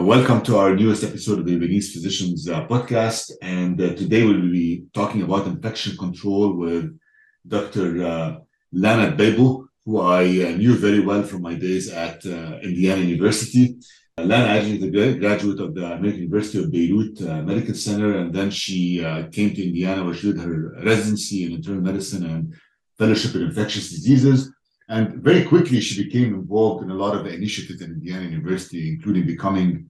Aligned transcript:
Welcome 0.00 0.40
to 0.44 0.56
our 0.56 0.74
newest 0.74 1.04
episode 1.04 1.40
of 1.40 1.44
the 1.44 1.58
Lebanese 1.58 1.92
Physicians 1.92 2.48
uh, 2.48 2.66
Podcast. 2.66 3.32
And 3.42 3.78
uh, 3.78 3.92
today 3.94 4.24
we'll 4.24 4.50
be 4.50 4.84
talking 4.94 5.20
about 5.20 5.46
infection 5.46 5.94
control 5.98 6.56
with 6.56 6.98
Dr. 7.46 8.02
Uh, 8.02 8.36
Lana 8.72 9.14
Dbeibo, 9.14 9.66
who 9.84 10.00
I 10.00 10.22
uh, 10.22 10.56
knew 10.56 10.74
very 10.76 11.00
well 11.00 11.22
from 11.22 11.42
my 11.42 11.54
days 11.54 11.90
at 11.92 12.24
uh, 12.24 12.58
Indiana 12.62 13.02
University. 13.02 13.76
Uh, 14.16 14.22
Lana 14.22 14.46
actually 14.46 14.78
is 14.78 14.84
a 14.84 15.18
graduate 15.18 15.60
of 15.60 15.74
the 15.74 15.84
American 15.84 16.22
University 16.22 16.64
of 16.64 16.72
Beirut 16.72 17.20
Medical 17.44 17.74
Center, 17.74 18.16
and 18.16 18.34
then 18.34 18.50
she 18.50 19.00
came 19.32 19.54
to 19.54 19.62
Indiana 19.62 20.02
where 20.02 20.14
she 20.14 20.32
did 20.32 20.40
her 20.40 20.80
residency 20.82 21.44
in 21.44 21.52
internal 21.52 21.82
medicine 21.82 22.24
and 22.24 22.54
fellowship 22.96 23.34
in 23.34 23.42
infectious 23.42 23.90
diseases. 23.90 24.50
And 24.88 25.22
very 25.22 25.44
quickly, 25.44 25.80
she 25.80 26.02
became 26.02 26.34
involved 26.34 26.84
in 26.84 26.90
a 26.90 26.94
lot 26.94 27.14
of 27.14 27.24
the 27.24 27.32
initiatives 27.32 27.82
at 27.82 27.90
Indiana 27.90 28.24
University, 28.24 28.88
including 28.88 29.24
becoming 29.24 29.89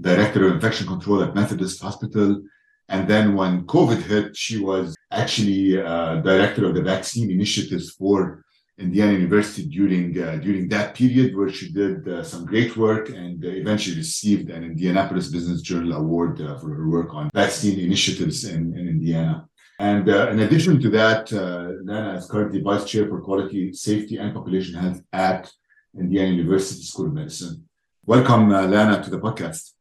director 0.00 0.46
of 0.46 0.54
infection 0.54 0.86
control 0.86 1.22
at 1.22 1.34
Methodist 1.34 1.82
Hospital. 1.82 2.42
And 2.88 3.06
then 3.06 3.34
when 3.34 3.66
COVID 3.66 4.02
hit, 4.02 4.36
she 4.36 4.58
was 4.58 4.96
actually 5.10 5.80
uh, 5.80 6.16
director 6.16 6.66
of 6.66 6.74
the 6.74 6.82
vaccine 6.82 7.30
initiatives 7.30 7.90
for 7.90 8.44
Indiana 8.78 9.12
University 9.12 9.66
during 9.66 10.16
uh, 10.22 10.36
during 10.36 10.68
that 10.68 10.94
period, 10.94 11.36
where 11.36 11.48
she 11.48 11.72
did 11.72 12.06
uh, 12.08 12.22
some 12.22 12.46
great 12.46 12.76
work 12.76 13.08
and 13.08 13.44
uh, 13.44 13.48
eventually 13.48 13.96
received 13.96 14.50
an 14.50 14.62
Indianapolis 14.62 15.28
Business 15.28 15.62
Journal 15.62 15.94
award 15.94 16.40
uh, 16.40 16.56
for 16.58 16.72
her 16.74 16.88
work 16.88 17.12
on 17.12 17.28
vaccine 17.34 17.78
initiatives 17.80 18.44
in, 18.44 18.76
in 18.78 18.88
Indiana. 18.88 19.48
And 19.80 20.08
uh, 20.08 20.30
in 20.30 20.40
addition 20.40 20.80
to 20.80 20.90
that, 20.90 21.30
Lana 21.32 22.18
is 22.18 22.26
currently 22.26 22.60
vice 22.60 22.84
chair 22.84 23.08
for 23.08 23.20
quality, 23.20 23.72
safety, 23.72 24.16
and 24.16 24.34
population 24.34 24.74
health 24.74 25.00
at 25.12 25.50
Indiana 25.98 26.30
University 26.30 26.82
School 26.82 27.06
of 27.06 27.14
Medicine. 27.14 27.64
Welcome, 28.06 28.50
Lana, 28.50 29.02
to 29.02 29.10
the 29.10 29.18
podcast. 29.18 29.72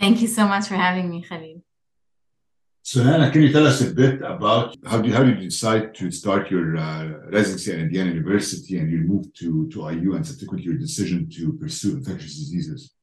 Thank 0.00 0.22
you 0.22 0.28
so 0.28 0.48
much 0.48 0.66
for 0.66 0.76
having 0.76 1.10
me, 1.10 1.22
Khalil. 1.22 1.62
So, 2.82 3.02
Lana, 3.02 3.30
can 3.30 3.42
you 3.42 3.52
tell 3.52 3.66
us 3.66 3.82
a 3.82 3.92
bit 3.92 4.22
about 4.22 4.74
how, 4.86 5.02
do, 5.02 5.12
how 5.12 5.22
did 5.22 5.38
you 5.38 5.44
decide 5.50 5.94
to 5.96 6.10
start 6.10 6.50
your 6.50 6.78
uh, 6.78 7.28
residency 7.30 7.72
at 7.72 7.78
Indiana 7.78 8.10
University 8.10 8.78
and 8.78 8.90
you 8.90 8.98
moved 9.00 9.38
to, 9.40 9.68
to 9.68 9.90
IU 9.90 10.14
and 10.16 10.26
subsequently 10.26 10.64
your 10.64 10.78
decision 10.78 11.28
to 11.36 11.52
pursue 11.52 11.98
infectious 11.98 12.38
diseases? 12.38 12.94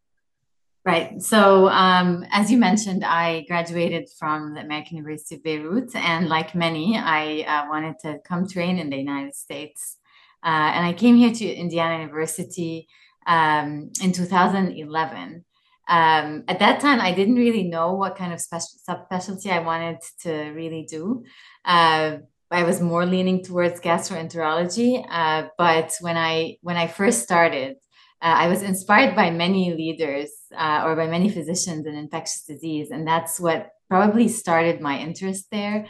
Right. 0.83 1.21
So, 1.21 1.69
um, 1.69 2.25
as 2.31 2.49
you 2.51 2.57
mentioned, 2.57 3.05
I 3.05 3.45
graduated 3.47 4.09
from 4.17 4.55
the 4.55 4.61
American 4.61 4.97
University 4.97 5.35
of 5.35 5.43
Beirut, 5.43 5.95
and 5.95 6.27
like 6.27 6.55
many, 6.55 6.97
I 6.97 7.41
uh, 7.41 7.69
wanted 7.69 7.99
to 7.99 8.19
come 8.25 8.47
train 8.47 8.79
in 8.79 8.89
the 8.89 8.97
United 8.97 9.35
States. 9.35 9.97
Uh, 10.43 10.71
and 10.73 10.85
I 10.85 10.93
came 10.93 11.15
here 11.15 11.33
to 11.33 11.45
Indiana 11.45 11.99
University 11.99 12.87
um, 13.27 13.91
in 14.01 14.11
2011 14.13 15.43
um, 15.87 16.43
at 16.47 16.59
that 16.59 16.79
time, 16.79 16.99
I 16.99 17.13
didn't 17.13 17.35
really 17.35 17.63
know 17.63 17.93
what 17.93 18.17
kind 18.17 18.33
of 18.33 18.41
special 18.41 18.79
subspecialty 18.87 19.51
I 19.51 19.59
wanted 19.59 19.99
to 20.21 20.31
really 20.51 20.85
do. 20.89 21.23
Uh, 21.63 22.17
I 22.51 22.63
was 22.63 22.81
more 22.81 23.05
leaning 23.05 23.43
towards 23.43 23.79
gastroenterology, 23.81 25.05
uh, 25.09 25.47
but 25.57 25.95
when 26.01 26.17
I 26.17 26.57
when 26.61 26.77
I 26.77 26.87
first 26.87 27.23
started, 27.23 27.77
uh, 28.21 28.35
I 28.43 28.47
was 28.47 28.63
inspired 28.63 29.15
by 29.15 29.31
many 29.31 29.73
leaders 29.73 30.31
uh, 30.55 30.83
or 30.85 30.95
by 30.95 31.07
many 31.07 31.29
physicians 31.29 31.85
in 31.85 31.95
infectious 31.95 32.43
disease, 32.43 32.91
and 32.91 33.07
that's 33.07 33.39
what 33.39 33.69
probably 33.89 34.27
started 34.27 34.81
my 34.81 34.97
interest 34.97 35.47
there. 35.51 35.87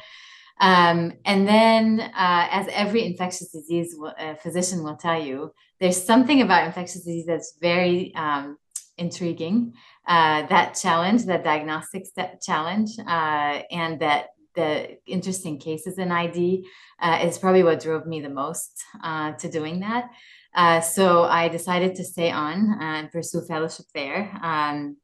Um, 0.59 1.13
and 1.25 1.47
then, 1.47 1.99
uh, 2.01 2.47
as 2.51 2.67
every 2.69 3.05
infectious 3.05 3.51
disease 3.51 3.93
w- 3.93 4.13
uh, 4.13 4.35
physician 4.35 4.83
will 4.83 4.95
tell 4.95 5.21
you, 5.21 5.51
there's 5.79 6.03
something 6.03 6.41
about 6.41 6.65
infectious 6.65 7.03
disease 7.03 7.27
that's 7.27 7.57
very 7.61 8.13
um, 8.15 8.57
intriguing. 8.97 9.73
Uh, 10.07 10.45
that 10.47 10.73
challenge, 10.75 11.25
that 11.25 11.43
diagnostics 11.43 12.11
challenge, 12.41 12.91
uh, 12.99 13.61
and 13.71 13.99
that 13.99 14.27
the 14.55 14.97
interesting 15.05 15.59
cases 15.59 15.97
in 15.99 16.11
ID 16.11 16.65
uh, 16.99 17.19
is 17.23 17.37
probably 17.37 17.63
what 17.63 17.79
drove 17.79 18.07
me 18.07 18.21
the 18.21 18.29
most 18.29 18.83
uh, 19.03 19.33
to 19.33 19.49
doing 19.49 19.81
that. 19.81 20.09
Uh, 20.55 20.81
so 20.81 21.23
I 21.23 21.47
decided 21.47 21.95
to 21.95 22.03
stay 22.03 22.31
on 22.31 22.77
and 22.81 23.11
pursue 23.11 23.41
fellowship 23.41 23.85
there. 23.93 24.31
Um, 24.41 24.97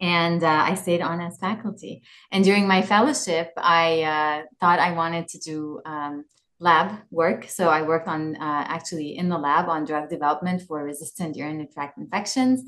and 0.00 0.42
uh, 0.42 0.48
I 0.48 0.74
stayed 0.74 1.00
on 1.00 1.20
as 1.20 1.38
faculty. 1.38 2.02
And 2.32 2.44
during 2.44 2.66
my 2.66 2.82
fellowship, 2.82 3.52
I 3.56 4.44
thought 4.60 4.78
I 4.78 4.92
wanted 4.92 5.28
to 5.28 5.38
do 5.38 5.80
um, 5.86 6.24
lab 6.58 6.98
work. 7.10 7.44
So 7.48 7.68
I 7.68 7.82
worked 7.82 8.08
on 8.08 8.36
uh, 8.36 8.64
actually 8.66 9.16
in 9.16 9.28
the 9.28 9.38
lab 9.38 9.68
on 9.68 9.84
drug 9.84 10.08
development 10.08 10.62
for 10.62 10.82
resistant 10.82 11.36
urinary 11.36 11.68
tract 11.72 11.98
infections. 11.98 12.62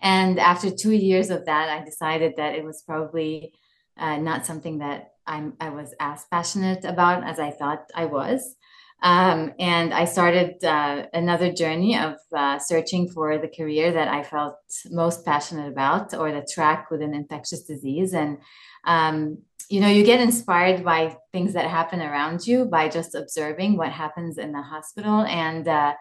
And 0.00 0.38
after 0.38 0.70
two 0.70 0.92
years 0.92 1.30
of 1.30 1.46
that, 1.46 1.68
I 1.68 1.84
decided 1.84 2.34
that 2.36 2.54
it 2.54 2.64
was 2.64 2.82
probably 2.82 3.54
uh, 3.96 4.16
not 4.16 4.46
something 4.46 4.78
that 4.78 5.14
I'm, 5.26 5.54
I 5.60 5.70
was 5.70 5.94
as 6.00 6.24
passionate 6.30 6.84
about 6.84 7.24
as 7.24 7.38
I 7.38 7.50
thought 7.50 7.90
I 7.94 8.06
was. 8.06 8.56
Um, 9.02 9.54
and 9.58 9.94
I 9.94 10.04
started 10.04 10.62
uh, 10.62 11.06
another 11.14 11.50
journey 11.50 11.96
of 11.98 12.16
uh, 12.36 12.58
searching 12.58 13.08
for 13.08 13.38
the 13.38 13.48
career 13.48 13.92
that 13.92 14.08
I 14.08 14.22
felt 14.22 14.58
most 14.90 15.24
passionate 15.24 15.68
about 15.68 16.12
or 16.12 16.32
the 16.32 16.46
track 16.52 16.90
within 16.90 17.14
infectious 17.14 17.62
disease. 17.62 18.12
And 18.12 18.38
um, 18.84 19.38
you 19.68 19.80
know 19.80 19.88
you 19.88 20.04
get 20.04 20.20
inspired 20.20 20.84
by 20.84 21.16
things 21.32 21.52
that 21.52 21.66
happen 21.66 22.00
around 22.00 22.46
you 22.46 22.64
by 22.64 22.88
just 22.88 23.14
observing 23.14 23.76
what 23.76 23.92
happens 23.92 24.38
in 24.38 24.52
the 24.52 24.62
hospital. 24.62 25.20
And 25.22 25.66
uh, 25.68 25.94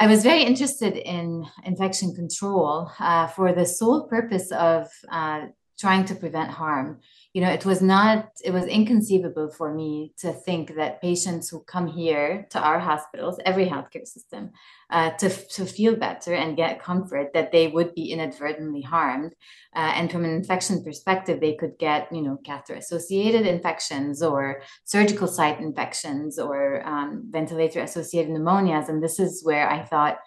i 0.00 0.06
was 0.06 0.22
very 0.22 0.42
interested 0.42 0.96
in 0.96 1.46
infection 1.64 2.14
control 2.14 2.90
uh, 2.98 3.26
for 3.26 3.52
the 3.52 3.66
sole 3.66 4.08
purpose 4.08 4.50
of 4.50 4.88
uh, 5.12 5.42
trying 5.80 6.04
to 6.04 6.14
prevent 6.14 6.50
harm. 6.50 7.00
You 7.32 7.40
know 7.42 7.50
it 7.50 7.64
was 7.64 7.80
not 7.80 8.28
it 8.44 8.52
was 8.52 8.66
inconceivable 8.66 9.50
for 9.50 9.72
me 9.72 10.12
to 10.18 10.32
think 10.32 10.74
that 10.76 11.00
patients 11.00 11.48
who 11.48 11.60
come 11.60 11.86
here 11.86 12.46
to 12.50 12.58
our 12.60 12.80
hospitals 12.80 13.38
every 13.46 13.66
healthcare 13.66 14.06
system 14.06 14.50
uh, 14.90 15.10
to, 15.10 15.28
to 15.28 15.64
feel 15.64 15.94
better 15.94 16.34
and 16.34 16.56
get 16.56 16.82
comfort 16.82 17.32
that 17.34 17.52
they 17.52 17.68
would 17.68 17.94
be 17.94 18.10
inadvertently 18.10 18.82
harmed. 18.82 19.32
Uh, 19.76 19.92
and 19.94 20.10
from 20.10 20.24
an 20.24 20.32
infection 20.32 20.82
perspective 20.82 21.40
they 21.40 21.54
could 21.54 21.78
get 21.78 22.08
you 22.12 22.22
know 22.22 22.36
catheter 22.44 22.74
associated 22.74 23.46
infections 23.46 24.22
or 24.22 24.62
surgical 24.84 25.28
site 25.28 25.60
infections 25.60 26.38
or 26.38 26.86
um, 26.86 27.22
ventilator 27.30 27.80
associated 27.80 28.32
pneumonias. 28.32 28.88
And 28.88 29.02
this 29.02 29.18
is 29.18 29.44
where 29.44 29.70
i 29.70 29.82
thought 29.84 30.18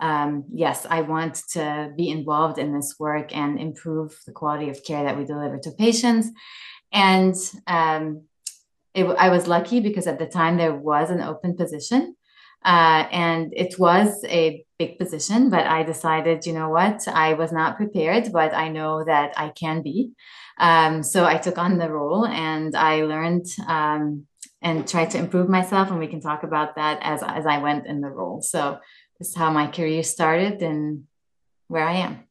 um, 0.00 0.44
yes, 0.52 0.86
I 0.88 1.00
want 1.02 1.42
to 1.52 1.92
be 1.96 2.10
involved 2.10 2.58
in 2.58 2.72
this 2.72 2.96
work 2.98 3.34
and 3.34 3.58
improve 3.58 4.18
the 4.26 4.32
quality 4.32 4.68
of 4.68 4.84
care 4.84 5.04
that 5.04 5.16
we 5.16 5.24
deliver 5.24 5.58
to 5.58 5.70
patients. 5.72 6.28
And 6.92 7.34
um, 7.66 8.22
it, 8.94 9.04
I 9.04 9.28
was 9.30 9.46
lucky 9.46 9.80
because 9.80 10.06
at 10.06 10.18
the 10.18 10.26
time 10.26 10.56
there 10.56 10.74
was 10.74 11.10
an 11.10 11.20
open 11.20 11.56
position. 11.56 12.16
Uh, 12.64 13.06
and 13.12 13.52
it 13.54 13.78
was 13.78 14.24
a 14.24 14.64
big 14.78 14.98
position, 14.98 15.50
but 15.50 15.66
I 15.66 15.84
decided, 15.84 16.46
you 16.46 16.52
know 16.52 16.68
what, 16.68 17.06
I 17.06 17.34
was 17.34 17.52
not 17.52 17.76
prepared, 17.76 18.32
but 18.32 18.52
I 18.54 18.68
know 18.68 19.04
that 19.04 19.34
I 19.36 19.50
can 19.50 19.82
be. 19.82 20.10
Um, 20.58 21.02
so 21.02 21.24
I 21.24 21.36
took 21.36 21.58
on 21.58 21.78
the 21.78 21.90
role 21.90 22.26
and 22.26 22.74
I 22.74 23.02
learned 23.02 23.46
um, 23.68 24.26
and 24.62 24.88
tried 24.88 25.10
to 25.12 25.18
improve 25.18 25.48
myself. 25.48 25.90
And 25.90 26.00
we 26.00 26.08
can 26.08 26.20
talk 26.20 26.42
about 26.42 26.74
that 26.74 26.98
as, 27.02 27.22
as 27.22 27.46
I 27.46 27.58
went 27.58 27.86
in 27.86 28.00
the 28.00 28.08
role. 28.10 28.42
So 28.42 28.78
this 29.18 29.28
is 29.28 29.34
how 29.34 29.50
my 29.50 29.66
career 29.66 30.02
started 30.02 30.62
and 30.62 31.04
where 31.68 31.86
I 31.86 31.94
am. 31.94 32.24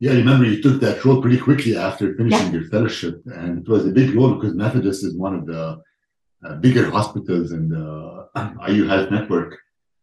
Yeah, 0.00 0.12
I 0.12 0.16
remember 0.16 0.44
you 0.44 0.62
took 0.62 0.80
that 0.80 1.04
role 1.04 1.20
pretty 1.20 1.38
quickly 1.38 1.76
after 1.76 2.14
finishing 2.14 2.46
yeah. 2.46 2.60
your 2.60 2.68
fellowship, 2.68 3.20
and 3.26 3.58
it 3.58 3.68
was 3.68 3.84
a 3.84 3.90
big 3.90 4.14
role 4.14 4.34
because 4.34 4.54
Methodist 4.54 5.04
is 5.04 5.16
one 5.16 5.34
of 5.34 5.46
the 5.46 5.82
uh, 6.44 6.54
bigger 6.56 6.88
hospitals 6.88 7.50
in 7.50 7.68
the 7.68 8.28
IU 8.68 8.86
Health 8.86 9.10
Network. 9.10 9.58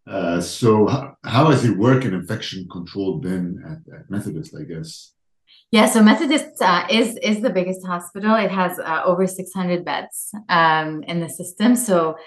Uh, 0.06 0.42
so, 0.42 0.86
how, 0.88 1.16
how, 1.24 1.50
has 1.50 1.64
your 1.66 1.78
work 1.78 2.04
in 2.04 2.14
infection 2.14 2.68
control 2.70 3.20
been 3.20 3.64
at, 3.66 4.00
at 4.00 4.10
Methodist? 4.10 4.54
I 4.60 4.64
guess. 4.64 5.14
Yeah, 5.72 5.88
so 5.88 6.04
Methodist 6.04 6.62
uh, 6.62 6.86
is 6.90 7.18
is 7.24 7.42
the 7.42 7.50
biggest 7.50 7.86
hospital. 7.86 8.36
It 8.36 8.52
has 8.52 8.78
uh, 8.78 9.02
over 9.06 9.26
600 9.26 9.86
beds 9.86 10.32
um, 10.50 11.04
in 11.04 11.22
the 11.22 11.30
system. 11.30 11.76
So 11.76 12.18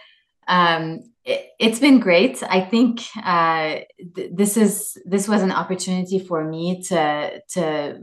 um, 0.49 1.03
it, 1.25 1.53
has 1.61 1.79
been 1.79 2.00
great. 2.00 2.43
I 2.43 2.62
think 2.62 3.03
uh, 3.23 3.81
th- 4.17 4.31
this 4.33 4.56
is 4.56 4.97
this 5.05 5.29
was 5.29 5.43
an 5.43 5.53
opportunity 5.53 6.19
for 6.19 6.43
me 6.45 6.83
to 6.85 7.41
to, 7.55 8.00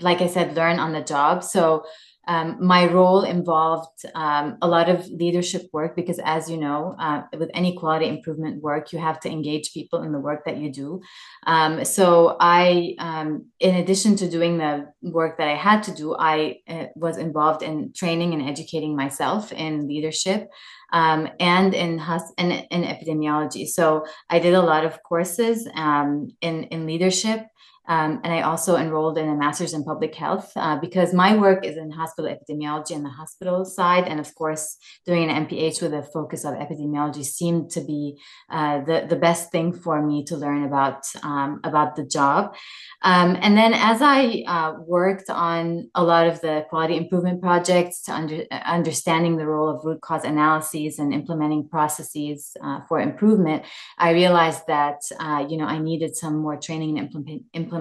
like 0.00 0.20
I 0.20 0.26
said, 0.26 0.54
learn 0.54 0.78
on 0.78 0.92
the 0.92 1.00
job. 1.00 1.42
So 1.42 1.84
um, 2.28 2.56
my 2.60 2.86
role 2.86 3.22
involved 3.22 4.04
um, 4.14 4.58
a 4.60 4.66
lot 4.66 4.88
of 4.88 5.06
leadership 5.08 5.68
work 5.72 5.94
because, 5.94 6.18
as 6.24 6.50
you 6.50 6.56
know, 6.56 6.96
uh, 6.98 7.22
with 7.38 7.50
any 7.54 7.76
quality 7.76 8.08
improvement 8.08 8.62
work, 8.62 8.92
you 8.92 8.98
have 8.98 9.20
to 9.20 9.30
engage 9.30 9.72
people 9.72 10.02
in 10.02 10.10
the 10.10 10.18
work 10.18 10.44
that 10.44 10.56
you 10.56 10.72
do. 10.72 11.00
Um, 11.46 11.84
so, 11.84 12.36
I, 12.40 12.96
um, 12.98 13.46
in 13.60 13.76
addition 13.76 14.16
to 14.16 14.28
doing 14.28 14.58
the 14.58 14.92
work 15.02 15.38
that 15.38 15.48
I 15.48 15.54
had 15.54 15.84
to 15.84 15.94
do, 15.94 16.16
I 16.18 16.58
uh, 16.68 16.86
was 16.96 17.16
involved 17.16 17.62
in 17.62 17.92
training 17.92 18.34
and 18.34 18.42
educating 18.42 18.96
myself 18.96 19.52
in 19.52 19.86
leadership 19.86 20.50
um, 20.92 21.28
and 21.40 21.74
in, 21.74 21.98
hus- 21.98 22.32
in, 22.38 22.50
in 22.52 22.82
epidemiology. 22.82 23.66
So, 23.66 24.04
I 24.30 24.38
did 24.38 24.54
a 24.54 24.62
lot 24.62 24.84
of 24.84 25.02
courses 25.02 25.68
um, 25.74 26.28
in 26.40 26.64
in 26.64 26.86
leadership 26.86 27.46
Um, 27.88 28.20
and 28.24 28.32
I 28.32 28.42
also 28.42 28.76
enrolled 28.76 29.18
in 29.18 29.28
a 29.28 29.36
master's 29.36 29.72
in 29.72 29.84
public 29.84 30.14
health 30.14 30.50
uh, 30.56 30.76
because 30.76 31.14
my 31.14 31.36
work 31.36 31.64
is 31.64 31.76
in 31.76 31.90
hospital 31.90 32.30
epidemiology 32.30 32.92
and 32.92 33.04
the 33.04 33.10
hospital 33.10 33.64
side. 33.64 34.04
And 34.08 34.18
of 34.18 34.34
course, 34.34 34.76
doing 35.04 35.30
an 35.30 35.46
MPH 35.46 35.82
with 35.82 35.94
a 35.94 36.02
focus 36.02 36.44
of 36.44 36.54
epidemiology 36.54 37.24
seemed 37.24 37.70
to 37.70 37.80
be 37.80 38.18
uh, 38.50 38.80
the, 38.84 39.06
the 39.08 39.16
best 39.16 39.52
thing 39.52 39.72
for 39.72 40.04
me 40.04 40.24
to 40.24 40.36
learn 40.36 40.64
about, 40.64 41.06
um, 41.22 41.60
about 41.62 41.96
the 41.96 42.04
job. 42.04 42.56
Um, 43.02 43.36
and 43.40 43.56
then 43.56 43.72
as 43.74 44.02
I 44.02 44.42
uh, 44.46 44.74
worked 44.80 45.30
on 45.30 45.90
a 45.94 46.02
lot 46.02 46.26
of 46.26 46.40
the 46.40 46.64
quality 46.68 46.96
improvement 46.96 47.40
projects 47.40 48.02
to 48.02 48.12
under, 48.12 48.44
understanding 48.50 49.36
the 49.36 49.46
role 49.46 49.68
of 49.68 49.84
root 49.84 50.00
cause 50.00 50.24
analyses 50.24 50.98
and 50.98 51.12
implementing 51.12 51.68
processes 51.68 52.56
uh, 52.62 52.80
for 52.88 53.00
improvement, 53.00 53.64
I 53.98 54.10
realized 54.10 54.66
that, 54.66 55.02
uh, 55.20 55.46
you 55.48 55.56
know, 55.56 55.66
I 55.66 55.78
needed 55.78 56.16
some 56.16 56.36
more 56.38 56.56
training 56.56 56.98
and 56.98 57.06
implement, 57.06 57.42
implementation 57.52 57.75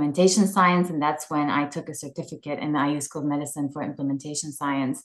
science. 0.47 0.89
And 0.89 1.01
that's 1.01 1.30
when 1.30 1.50
I 1.50 1.68
took 1.68 1.89
a 1.89 1.95
certificate 1.95 2.59
in 2.59 2.74
the 2.74 2.86
IU 2.86 3.01
School 3.01 3.21
of 3.21 3.27
Medicine 3.27 3.69
for 3.71 3.81
implementation 3.81 4.51
science. 4.51 5.03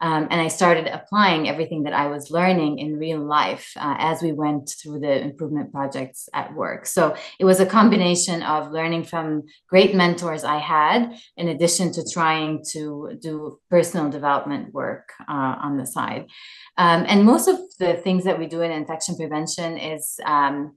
Um, 0.00 0.28
and 0.30 0.40
I 0.40 0.48
started 0.48 0.86
applying 0.86 1.48
everything 1.48 1.82
that 1.84 1.92
I 1.92 2.06
was 2.06 2.30
learning 2.30 2.78
in 2.78 2.98
real 2.98 3.20
life 3.20 3.72
uh, 3.76 3.96
as 3.98 4.22
we 4.22 4.32
went 4.32 4.70
through 4.80 5.00
the 5.00 5.20
improvement 5.20 5.72
projects 5.72 6.28
at 6.34 6.54
work. 6.54 6.86
So 6.86 7.16
it 7.38 7.44
was 7.44 7.60
a 7.60 7.66
combination 7.66 8.42
of 8.42 8.70
learning 8.70 9.04
from 9.04 9.42
great 9.68 9.94
mentors 9.94 10.44
I 10.44 10.58
had, 10.58 11.18
in 11.36 11.48
addition 11.48 11.92
to 11.92 12.04
trying 12.08 12.64
to 12.72 13.18
do 13.20 13.58
personal 13.70 14.08
development 14.10 14.72
work 14.72 15.10
uh, 15.28 15.56
on 15.62 15.76
the 15.76 15.86
side. 15.86 16.26
Um, 16.76 17.04
and 17.08 17.24
most 17.24 17.48
of 17.48 17.58
the 17.80 17.94
things 17.94 18.24
that 18.24 18.38
we 18.38 18.46
do 18.46 18.62
in 18.62 18.70
infection 18.70 19.16
prevention 19.16 19.78
is 19.78 20.20
um, 20.24 20.76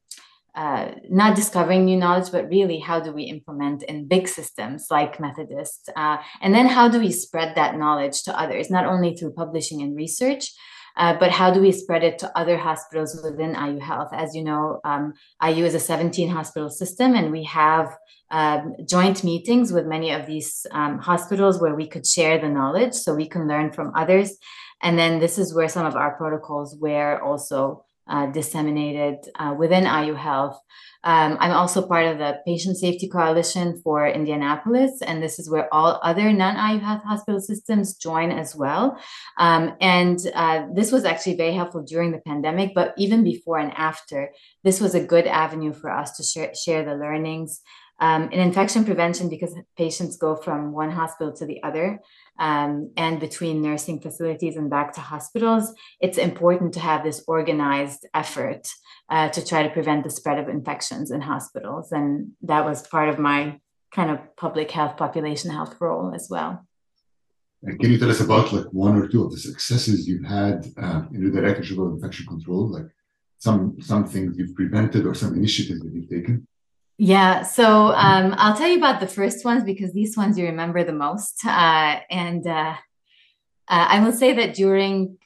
uh, 0.56 0.92
not 1.10 1.36
discovering 1.36 1.86
new 1.86 1.98
knowledge, 1.98 2.32
but 2.32 2.50
really 2.50 2.80
how 2.80 3.00
do 3.00 3.12
we 3.12 3.24
implement 3.24 3.84
in 3.84 4.08
big 4.08 4.28
systems 4.28 4.88
like 4.92 5.20
Methodists? 5.20 5.88
Uh, 5.96 6.18
and 6.42 6.54
then 6.54 6.68
how 6.68 6.90
do 6.90 7.00
we 7.00 7.12
spread 7.12 7.56
that 7.56 7.78
knowledge 7.78 8.24
to 8.24 8.40
others, 8.40 8.70
not 8.70 8.86
only 8.86 9.16
through 9.16 9.32
publishing 9.32 9.82
and 9.82 9.96
research, 9.96 10.52
uh, 10.98 11.18
but 11.18 11.32
how 11.32 11.52
do 11.52 11.62
we 11.62 11.72
spread 11.72 12.04
it 12.04 12.20
to 12.20 12.38
other 12.38 12.58
hospitals 12.58 13.20
within 13.24 13.56
IU 13.56 13.80
Health? 13.80 14.10
As 14.14 14.36
you 14.36 14.44
know, 14.44 14.80
um, 14.84 15.14
IU 15.42 15.64
is 15.64 15.74
a 15.74 15.80
17 15.80 16.30
hospital 16.30 16.70
system, 16.70 17.16
and 17.16 17.32
we 17.32 17.44
have 17.46 17.96
um, 18.30 18.76
joint 18.88 19.24
meetings 19.24 19.72
with 19.72 19.86
many 19.86 20.12
of 20.12 20.26
these 20.26 20.66
um, 20.72 21.00
hospitals 21.00 21.62
where 21.62 21.76
we 21.76 21.88
could 21.88 22.06
share 22.06 22.40
the 22.40 22.50
knowledge 22.50 22.94
so 22.94 23.16
we 23.16 23.28
can 23.28 23.48
learn 23.48 23.72
from 23.72 23.94
others. 23.96 24.38
And 24.82 24.98
then 24.98 25.20
this 25.20 25.38
is 25.38 25.54
where 25.54 25.70
some 25.70 25.86
of 25.86 25.96
our 25.96 26.16
protocols 26.16 26.76
were 26.78 27.22
also 27.22 27.86
uh, 28.08 28.28
disseminated 28.28 29.18
uh, 29.36 29.56
within 29.58 29.84
IU 29.84 30.14
Health. 30.14 30.60
Um, 31.04 31.38
I'm 31.40 31.52
also 31.52 31.88
part 31.88 32.06
of 32.06 32.20
the 32.20 32.40
Patient 32.46 32.78
Safety 32.78 33.08
Coalition 33.08 33.82
for 33.84 34.08
Indianapolis, 34.08 35.02
and 35.02 35.22
this 35.22 35.40
is 35.40 35.50
where 35.50 35.74
all 35.74 36.00
other 36.04 36.32
non 36.32 36.56
IU 36.56 36.80
Health 36.80 37.04
hospital 37.04 37.40
systems 37.40 37.96
join 37.96 38.32
as 38.32 38.56
well. 38.56 39.00
Um, 39.38 39.76
and 39.82 40.20
uh, 40.36 40.68
this 40.76 40.92
was 40.92 41.06
actually 41.06 41.38
very 41.38 41.54
helpful 41.54 41.82
during 41.82 42.12
the 42.12 42.20
pandemic, 42.20 42.74
but 42.76 42.94
even 42.98 43.24
before 43.24 43.58
and 43.58 43.74
after, 43.76 44.32
this 44.64 44.80
was 44.80 44.94
a 44.94 45.04
good 45.04 45.26
avenue 45.26 45.74
for 45.74 45.90
us 45.90 46.18
to 46.18 46.24
share, 46.24 46.54
share 46.54 46.86
the 46.86 46.96
learnings. 46.96 47.62
Um, 48.02 48.24
in 48.32 48.40
infection 48.40 48.84
prevention, 48.84 49.30
because 49.30 49.54
patients 49.78 50.18
go 50.18 50.36
from 50.36 50.72
one 50.72 50.90
hospital 50.90 51.32
to 51.34 51.46
the 51.46 51.62
other, 51.62 52.02
um, 52.40 52.92
and 52.98 53.20
between 53.20 53.62
nursing 53.62 54.02
facilities 54.02 54.58
and 54.58 54.72
back 54.72 54.94
to 54.94 55.02
hospitals, 55.02 55.72
it's 56.00 56.18
important 56.18 56.74
to 56.74 56.80
have 56.80 57.04
this 57.04 57.24
organized 57.28 58.08
effort 58.16 58.68
uh, 59.10 59.30
to 59.30 59.46
try 59.46 59.62
to 59.62 59.70
prevent 59.70 60.04
the 60.04 60.10
spread 60.10 60.40
of 60.40 60.50
infections 60.50 61.12
in 61.12 61.22
hospitals. 61.22 61.92
And 61.92 62.32
that 62.42 62.66
was 62.66 62.88
part 62.88 63.10
of 63.10 63.20
my 63.20 63.60
kind 63.94 64.10
of 64.10 64.36
public 64.36 64.72
health, 64.72 64.98
population 64.98 65.52
health 65.52 65.76
role 65.80 66.14
as 66.16 66.28
well. 66.28 66.66
And 67.64 67.80
can 67.80 67.92
you 67.92 68.00
tell 68.00 68.10
us 68.10 68.22
about 68.22 68.52
like 68.52 68.66
one 68.72 68.96
or 68.96 69.08
two 69.08 69.24
of 69.24 69.32
the 69.32 69.38
successes 69.38 70.08
you've 70.08 70.26
had 70.26 70.66
uh, 70.82 71.04
in 71.14 71.24
the 71.24 71.30
directorship 71.30 71.78
of 71.78 71.92
infection 71.92 72.26
control, 72.26 72.72
like 72.72 72.90
some 73.38 73.80
some 73.80 74.08
things 74.08 74.36
you've 74.38 74.56
prevented 74.56 75.06
or 75.06 75.14
some 75.14 75.36
initiatives 75.36 75.82
that 75.82 75.94
you've 75.94 76.10
taken? 76.10 76.48
Yeah, 77.04 77.42
so 77.42 77.88
um, 77.94 78.36
I'll 78.38 78.56
tell 78.56 78.68
you 78.68 78.78
about 78.78 79.00
the 79.00 79.08
first 79.08 79.44
ones 79.44 79.64
because 79.64 79.92
these 79.92 80.16
ones 80.16 80.38
you 80.38 80.46
remember 80.46 80.84
the 80.84 80.94
most. 80.94 81.44
Uh, 81.44 82.00
and 82.12 82.46
uh, 82.46 82.76
uh, 83.68 83.88
I 83.90 84.00
will 84.02 84.12
say 84.12 84.34
that 84.34 84.54
during 84.54 85.18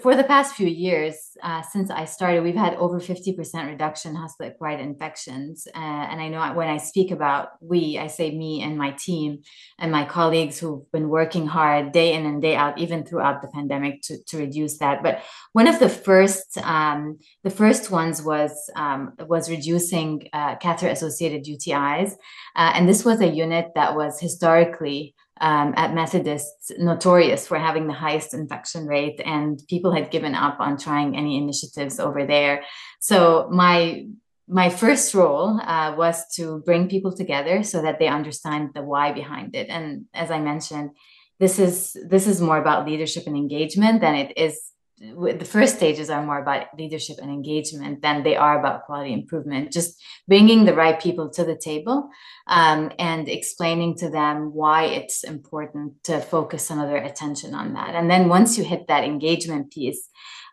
for 0.00 0.14
the 0.14 0.22
past 0.22 0.54
few 0.54 0.68
years 0.68 1.36
uh, 1.42 1.62
since 1.62 1.90
I 1.90 2.04
started, 2.04 2.44
we've 2.44 2.54
had 2.54 2.74
over 2.74 3.00
50% 3.00 3.66
reduction 3.66 4.12
in 4.12 4.16
hospital 4.16 4.52
acquired 4.52 4.78
infections. 4.78 5.66
Uh, 5.74 5.78
and 5.78 6.20
I 6.20 6.28
know 6.28 6.54
when 6.54 6.68
I 6.68 6.76
speak 6.76 7.10
about 7.10 7.50
we, 7.60 7.98
I 7.98 8.06
say 8.06 8.30
me 8.30 8.62
and 8.62 8.78
my 8.78 8.92
team 8.92 9.42
and 9.80 9.90
my 9.90 10.04
colleagues 10.04 10.60
who've 10.60 10.88
been 10.92 11.08
working 11.08 11.48
hard 11.48 11.90
day 11.90 12.14
in 12.14 12.24
and 12.24 12.40
day 12.40 12.54
out, 12.54 12.78
even 12.78 13.04
throughout 13.04 13.42
the 13.42 13.48
pandemic 13.48 14.00
to, 14.02 14.22
to 14.28 14.38
reduce 14.38 14.78
that. 14.78 15.02
But 15.02 15.22
one 15.54 15.66
of 15.66 15.80
the 15.80 15.88
first, 15.88 16.56
um, 16.58 17.18
the 17.42 17.50
first 17.50 17.90
ones 17.90 18.22
was, 18.22 18.70
um, 18.76 19.14
was 19.26 19.50
reducing 19.50 20.28
uh, 20.32 20.54
catheter 20.56 20.92
associated 20.92 21.46
UTIs. 21.46 22.12
Uh, 22.54 22.72
and 22.74 22.88
this 22.88 23.04
was 23.04 23.20
a 23.20 23.26
unit 23.26 23.72
that 23.74 23.96
was 23.96 24.20
historically 24.20 25.16
um, 25.40 25.74
at 25.76 25.94
Methodists 25.94 26.70
notorious 26.78 27.46
for 27.46 27.58
having 27.58 27.86
the 27.86 27.92
highest 27.92 28.34
infection 28.34 28.86
rate, 28.86 29.20
and 29.24 29.60
people 29.68 29.92
had 29.92 30.10
given 30.10 30.34
up 30.34 30.60
on 30.60 30.76
trying 30.76 31.16
any 31.16 31.36
initiatives 31.36 31.98
over 32.00 32.26
there. 32.26 32.64
So 33.00 33.48
my 33.50 34.06
my 34.48 34.70
first 34.70 35.14
role 35.14 35.60
uh, 35.60 35.94
was 35.96 36.26
to 36.36 36.62
bring 36.64 36.88
people 36.88 37.14
together 37.14 37.62
so 37.62 37.82
that 37.82 37.98
they 37.98 38.08
understand 38.08 38.70
the 38.74 38.82
why 38.82 39.12
behind 39.12 39.54
it. 39.54 39.68
And 39.68 40.06
as 40.14 40.30
I 40.30 40.40
mentioned, 40.40 40.90
this 41.38 41.58
is 41.58 41.96
this 42.08 42.26
is 42.26 42.40
more 42.40 42.58
about 42.58 42.86
leadership 42.86 43.26
and 43.26 43.36
engagement 43.36 44.00
than 44.00 44.14
it 44.14 44.36
is 44.36 44.72
the 45.00 45.44
first 45.44 45.76
stages 45.76 46.10
are 46.10 46.24
more 46.24 46.40
about 46.40 46.66
leadership 46.76 47.18
and 47.22 47.30
engagement 47.30 48.02
than 48.02 48.22
they 48.22 48.36
are 48.36 48.58
about 48.58 48.84
quality 48.84 49.12
improvement 49.12 49.72
just 49.72 50.00
bringing 50.26 50.64
the 50.64 50.74
right 50.74 51.00
people 51.00 51.30
to 51.30 51.44
the 51.44 51.56
table 51.56 52.08
um, 52.48 52.90
and 52.98 53.28
explaining 53.28 53.96
to 53.96 54.10
them 54.10 54.52
why 54.52 54.84
it's 54.84 55.24
important 55.24 55.92
to 56.02 56.20
focus 56.20 56.66
some 56.66 56.80
of 56.80 56.88
their 56.88 57.04
attention 57.04 57.54
on 57.54 57.74
that 57.74 57.94
and 57.94 58.10
then 58.10 58.28
once 58.28 58.58
you 58.58 58.64
hit 58.64 58.88
that 58.88 59.04
engagement 59.04 59.70
piece 59.70 60.08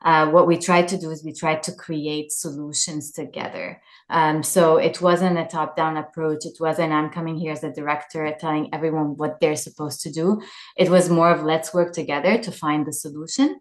uh, 0.06 0.30
what 0.30 0.46
we 0.46 0.56
tried 0.56 0.88
to 0.88 0.98
do 0.98 1.10
is 1.10 1.24
we 1.24 1.34
tried 1.34 1.64
to 1.64 1.72
create 1.72 2.32
solutions 2.32 3.12
together. 3.12 3.82
Um, 4.10 4.44
so 4.44 4.78
it 4.78 5.02
wasn't 5.02 5.40
a 5.40 5.46
top 5.46 5.76
down 5.76 5.98
approach. 5.98 6.46
It 6.46 6.58
wasn't, 6.60 6.94
I'm 6.94 7.10
coming 7.10 7.38
here 7.38 7.52
as 7.52 7.64
a 7.64 7.74
director 7.74 8.32
telling 8.40 8.70
everyone 8.72 9.18
what 9.18 9.40
they're 9.40 9.56
supposed 9.56 10.02
to 10.02 10.12
do. 10.12 10.44
It 10.78 10.90
was 10.90 11.10
more 11.10 11.32
of 11.32 11.44
let's 11.44 11.74
work 11.74 11.92
together 11.92 12.38
to 12.38 12.52
find 12.52 12.86
the 12.86 12.94
solution 12.94 13.60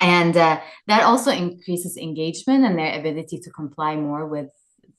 and 0.00 0.36
uh, 0.36 0.60
that 0.86 1.02
also 1.02 1.30
increases 1.30 1.96
engagement 1.96 2.64
and 2.64 2.78
their 2.78 2.98
ability 2.98 3.38
to 3.38 3.50
comply 3.50 3.96
more 3.96 4.26
with 4.26 4.48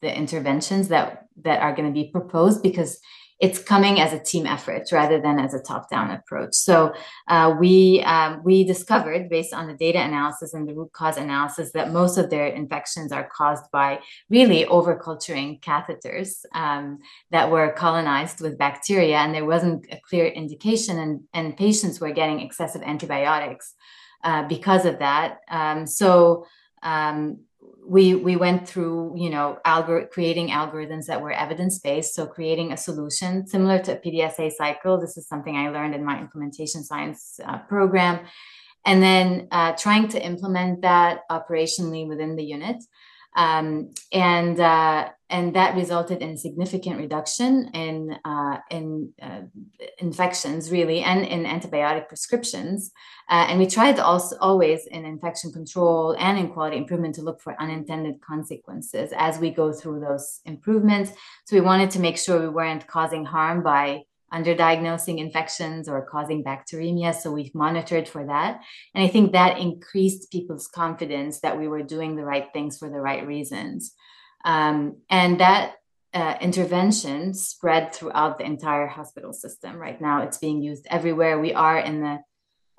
the 0.02 0.16
interventions 0.16 0.88
that 0.90 1.28
that 1.44 1.62
are 1.62 1.76
going 1.76 1.88
to 1.88 1.94
be 1.94 2.10
proposed 2.12 2.62
because 2.64 3.00
it's 3.40 3.60
coming 3.60 4.00
as 4.00 4.14
a 4.14 4.20
team 4.20 4.48
effort 4.48 4.84
rather 4.92 5.22
than 5.22 5.40
as 5.40 5.54
a 5.54 5.62
top-down 5.62 6.10
approach. 6.10 6.54
So 6.54 6.94
uh, 7.28 7.56
we 7.60 8.02
um, 8.04 8.42
we 8.44 8.64
discovered, 8.64 9.30
based 9.30 9.54
on 9.54 9.68
the 9.68 9.76
data 9.76 10.00
analysis 10.00 10.54
and 10.54 10.68
the 10.68 10.74
root 10.74 10.92
cause 10.92 11.18
analysis, 11.18 11.72
that 11.74 11.92
most 11.92 12.18
of 12.18 12.30
their 12.30 12.48
infections 12.48 13.12
are 13.12 13.30
caused 13.32 13.70
by 13.72 14.00
really 14.30 14.66
overculturing 14.66 15.62
catheters 15.62 16.32
um, 16.54 17.00
that 17.30 17.52
were 17.52 17.74
colonized 17.74 18.42
with 18.42 18.58
bacteria, 18.58 19.18
and 19.18 19.36
there 19.36 19.46
wasn't 19.46 19.86
a 19.92 20.00
clear 20.10 20.26
indication, 20.26 20.98
and, 20.98 21.22
and 21.34 21.58
patients 21.58 22.00
were 22.00 22.12
getting 22.12 22.40
excessive 22.40 22.82
antibiotics 22.82 23.76
uh, 24.24 24.44
because 24.48 24.86
of 24.86 25.00
that. 25.00 25.40
Um, 25.50 25.86
so 25.86 26.46
um, 26.84 27.40
we 27.86 28.16
we 28.16 28.36
went 28.36 28.68
through 28.68 29.14
you 29.18 29.30
know 29.30 29.60
algor- 29.66 30.10
creating 30.10 30.50
algorithms 30.50 31.06
that 31.06 31.22
were 31.22 31.32
evidence 31.32 31.80
based. 31.80 32.14
So 32.14 32.26
creating 32.26 32.72
a 32.72 32.78
solution 32.78 33.48
similar 33.48 33.80
to 33.84 33.94
a 33.94 34.00
PDSA 34.00 34.52
cycle. 34.52 35.00
This 35.00 35.18
is 35.18 35.28
something 35.28 35.56
I 35.56 35.70
learned 35.70 35.96
in 35.96 36.04
my 36.04 36.20
implementation 36.20 36.84
science 36.84 37.40
uh, 37.46 37.60
program, 37.60 38.26
and 38.86 39.02
then 39.02 39.48
uh, 39.52 39.74
trying 39.74 40.08
to 40.10 40.24
implement 40.24 40.82
that 40.82 41.22
operationally 41.32 42.08
within 42.08 42.36
the 42.36 42.44
unit. 42.44 42.84
Um, 43.36 43.94
and 44.12 44.60
uh, 44.60 45.10
and 45.30 45.56
that 45.56 45.76
resulted 45.76 46.22
in 46.22 46.38
significant 46.38 46.98
reduction 46.98 47.70
in 47.74 48.16
uh, 48.24 48.58
in 48.72 49.12
uh, 49.22 49.42
infections, 50.00 50.72
really, 50.72 51.02
and 51.02 51.26
in 51.26 51.44
antibiotic 51.44 52.08
prescriptions. 52.08 52.92
Uh, 53.30 53.46
and 53.50 53.60
we 53.60 53.68
tried 53.68 54.00
also 54.00 54.38
always 54.40 54.88
in 54.88 55.06
infection 55.06 55.52
control 55.52 56.16
and 56.18 56.40
in 56.40 56.50
quality 56.50 56.78
improvement 56.78 57.16
to 57.16 57.22
look 57.22 57.42
for 57.42 57.62
unintended 57.62 58.22
consequences 58.22 59.12
as 59.18 59.38
we 59.38 59.50
go 59.50 59.74
through 59.74 60.00
those 60.00 60.40
improvements. 60.46 61.12
So 61.46 61.56
we 61.56 61.62
wanted 61.62 61.92
to 61.92 62.00
make 62.00 62.18
sure 62.18 62.40
we 62.40 62.50
weren't 62.50 62.88
causing 62.88 63.26
harm 63.26 63.64
by 63.64 64.04
underdiagnosing 64.34 65.20
infections 65.20 65.88
or 65.88 66.06
causing 66.06 66.44
bacteremia. 66.44 67.16
So 67.16 67.32
we've 67.32 67.56
monitored 67.56 68.08
for 68.08 68.26
that. 68.26 68.62
And 68.94 69.04
I 69.04 69.08
think 69.08 69.32
that 69.32 69.60
increased 69.60 70.32
people's 70.32 70.68
confidence 70.68 71.40
that 71.42 71.58
we 71.58 71.68
were 71.68 71.84
doing 71.84 72.16
the 72.16 72.26
right 72.26 72.48
things 72.54 72.78
for 72.78 72.90
the 72.90 73.00
right 73.00 73.26
reasons. 73.26 73.94
Um, 74.48 75.02
and 75.10 75.42
that 75.42 75.76
uh, 76.14 76.36
intervention 76.40 77.34
spread 77.34 77.94
throughout 77.94 78.38
the 78.38 78.46
entire 78.46 78.88
hospital 78.88 79.34
system. 79.34 79.76
Right 79.76 80.00
now, 80.00 80.24
it's 80.24 80.38
being 80.38 80.64
used 80.64 80.88
everywhere. 80.90 81.38
We 81.38 81.54
are 81.54 81.78
in 81.78 82.02
the, 82.02 82.20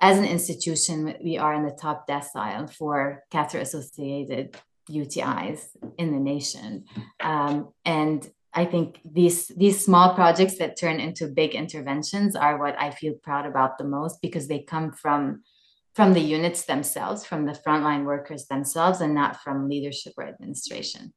as 0.01 0.17
an 0.17 0.25
institution, 0.25 1.15
we 1.23 1.37
are 1.37 1.53
in 1.53 1.63
the 1.63 1.77
top 1.79 2.07
decile 2.07 2.73
for 2.73 3.23
catheter 3.29 3.59
associated 3.59 4.57
UTIs 4.89 5.67
in 5.99 6.11
the 6.11 6.19
nation. 6.19 6.85
Um, 7.19 7.69
and 7.85 8.27
I 8.51 8.65
think 8.65 8.99
these 9.05 9.47
these 9.55 9.85
small 9.85 10.15
projects 10.15 10.57
that 10.57 10.79
turn 10.79 10.99
into 10.99 11.27
big 11.27 11.53
interventions 11.53 12.35
are 12.35 12.57
what 12.57 12.75
I 12.81 12.89
feel 12.89 13.13
proud 13.13 13.45
about 13.45 13.77
the 13.77 13.83
most 13.83 14.23
because 14.23 14.47
they 14.47 14.59
come 14.59 14.91
from 14.91 15.43
from 15.93 16.13
the 16.13 16.21
units 16.21 16.65
themselves, 16.65 17.25
from 17.25 17.45
the 17.45 17.51
frontline 17.51 18.05
workers 18.05 18.47
themselves, 18.47 19.01
and 19.01 19.13
not 19.13 19.41
from 19.43 19.69
leadership 19.69 20.13
or 20.17 20.25
administration. 20.25 21.13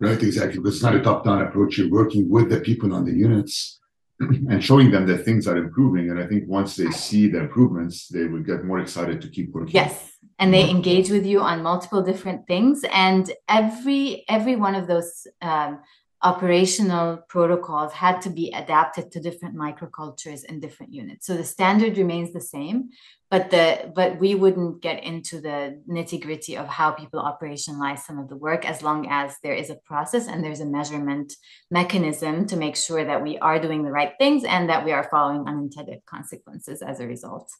Right, 0.00 0.22
exactly. 0.22 0.58
Because 0.58 0.76
it's 0.76 0.82
not 0.82 0.96
a 0.96 1.02
top-down 1.02 1.42
approach. 1.42 1.76
You're 1.76 1.90
working 1.90 2.28
with 2.28 2.48
the 2.48 2.60
people 2.60 2.94
on 2.94 3.04
the 3.04 3.12
units 3.12 3.80
and 4.20 4.64
showing 4.64 4.90
them 4.90 5.06
that 5.06 5.24
things 5.26 5.46
are 5.46 5.58
improving. 5.58 6.10
And 6.10 6.18
I 6.18 6.26
think 6.26 6.48
once 6.48 6.74
they 6.74 6.90
see 6.90 7.28
the 7.28 7.40
improvements, 7.40 8.08
they 8.08 8.24
will 8.24 8.42
get 8.42 8.64
more 8.64 8.80
excited 8.80 9.20
to 9.20 9.28
keep 9.28 9.52
working. 9.52 9.74
Yes. 9.74 10.12
And 10.38 10.54
they 10.54 10.70
engage 10.70 11.10
with 11.10 11.26
you 11.26 11.40
on 11.40 11.62
multiple 11.62 12.02
different 12.02 12.46
things. 12.46 12.82
And 12.90 13.30
every 13.46 14.24
every 14.26 14.56
one 14.56 14.74
of 14.74 14.86
those 14.86 15.26
um, 15.42 15.80
operational 16.22 17.16
protocols 17.28 17.92
had 17.92 18.20
to 18.20 18.30
be 18.30 18.52
adapted 18.52 19.10
to 19.10 19.20
different 19.20 19.56
microcultures 19.56 20.44
and 20.46 20.60
different 20.60 20.92
units. 20.92 21.26
So 21.26 21.34
the 21.34 21.44
standard 21.44 21.96
remains 21.96 22.32
the 22.32 22.40
same, 22.40 22.90
but 23.30 23.50
the 23.50 23.90
but 23.94 24.18
we 24.18 24.34
wouldn't 24.34 24.82
get 24.82 25.02
into 25.02 25.40
the 25.40 25.80
nitty 25.88 26.20
gritty 26.20 26.58
of 26.58 26.68
how 26.68 26.90
people 26.90 27.22
operationalize 27.22 28.00
some 28.00 28.18
of 28.18 28.28
the 28.28 28.36
work 28.36 28.66
as 28.66 28.82
long 28.82 29.06
as 29.08 29.36
there 29.42 29.54
is 29.54 29.70
a 29.70 29.76
process 29.76 30.28
and 30.28 30.44
there's 30.44 30.60
a 30.60 30.66
measurement 30.66 31.32
mechanism 31.70 32.46
to 32.46 32.56
make 32.56 32.76
sure 32.76 33.04
that 33.04 33.22
we 33.22 33.38
are 33.38 33.58
doing 33.58 33.82
the 33.82 33.92
right 33.92 34.12
things 34.18 34.44
and 34.44 34.68
that 34.68 34.84
we 34.84 34.92
are 34.92 35.08
following 35.10 35.48
unintended 35.48 36.00
consequences 36.04 36.82
as 36.82 37.00
a 37.00 37.06
result. 37.06 37.50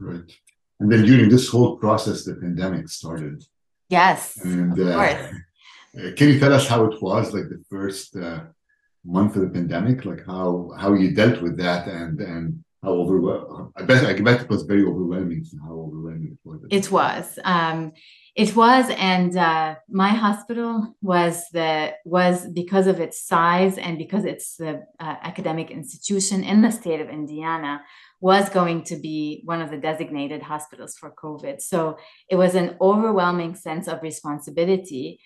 Right. 0.00 0.32
And 0.80 0.90
then 0.90 1.04
during 1.04 1.28
this 1.28 1.48
whole 1.48 1.76
process, 1.76 2.24
the 2.24 2.34
pandemic 2.34 2.88
started. 2.88 3.44
Yes. 3.88 4.36
And 4.42 4.78
uh, 4.78 4.98
uh, 4.98 5.32
can 6.16 6.28
you 6.28 6.38
tell 6.38 6.52
us 6.52 6.66
how 6.66 6.84
it 6.84 7.00
was, 7.00 7.32
like 7.32 7.48
the 7.48 7.62
first 7.70 8.16
uh, 8.16 8.40
month 9.04 9.36
of 9.36 9.42
the 9.42 9.48
pandemic, 9.48 10.04
like 10.04 10.26
how 10.26 10.70
how 10.78 10.94
you 10.94 11.14
dealt 11.14 11.40
with 11.42 11.56
that, 11.58 11.86
and 11.86 12.20
and 12.20 12.64
how 12.82 12.92
overwhelming? 12.92 13.72
I 13.76 13.82
bet 13.82 14.04
I 14.04 14.20
bet 14.20 14.42
it 14.42 14.50
was 14.50 14.62
very 14.62 14.84
overwhelming. 14.84 15.44
How 15.62 15.72
overwhelming 15.72 16.32
it 16.32 16.38
was. 16.44 16.60
It 16.70 16.90
was. 16.90 17.38
Um, 17.44 17.92
it 18.34 18.56
was, 18.56 18.86
and 18.90 19.36
uh, 19.36 19.76
my 19.88 20.08
hospital 20.08 20.96
was 21.00 21.48
the 21.52 21.92
was 22.04 22.48
because 22.48 22.88
of 22.88 22.98
its 22.98 23.24
size 23.24 23.78
and 23.78 23.96
because 23.96 24.24
it's 24.24 24.56
the 24.56 24.82
uh, 24.98 25.16
academic 25.22 25.70
institution 25.70 26.42
in 26.42 26.60
the 26.60 26.72
state 26.72 27.00
of 27.00 27.08
Indiana 27.08 27.82
was 28.20 28.48
going 28.48 28.82
to 28.84 28.96
be 28.96 29.42
one 29.44 29.60
of 29.60 29.70
the 29.70 29.76
designated 29.76 30.42
hospitals 30.42 30.96
for 30.96 31.12
COVID. 31.12 31.60
So 31.60 31.98
it 32.28 32.36
was 32.36 32.54
an 32.54 32.76
overwhelming 32.80 33.54
sense 33.54 33.86
of 33.86 34.02
responsibility 34.02 35.20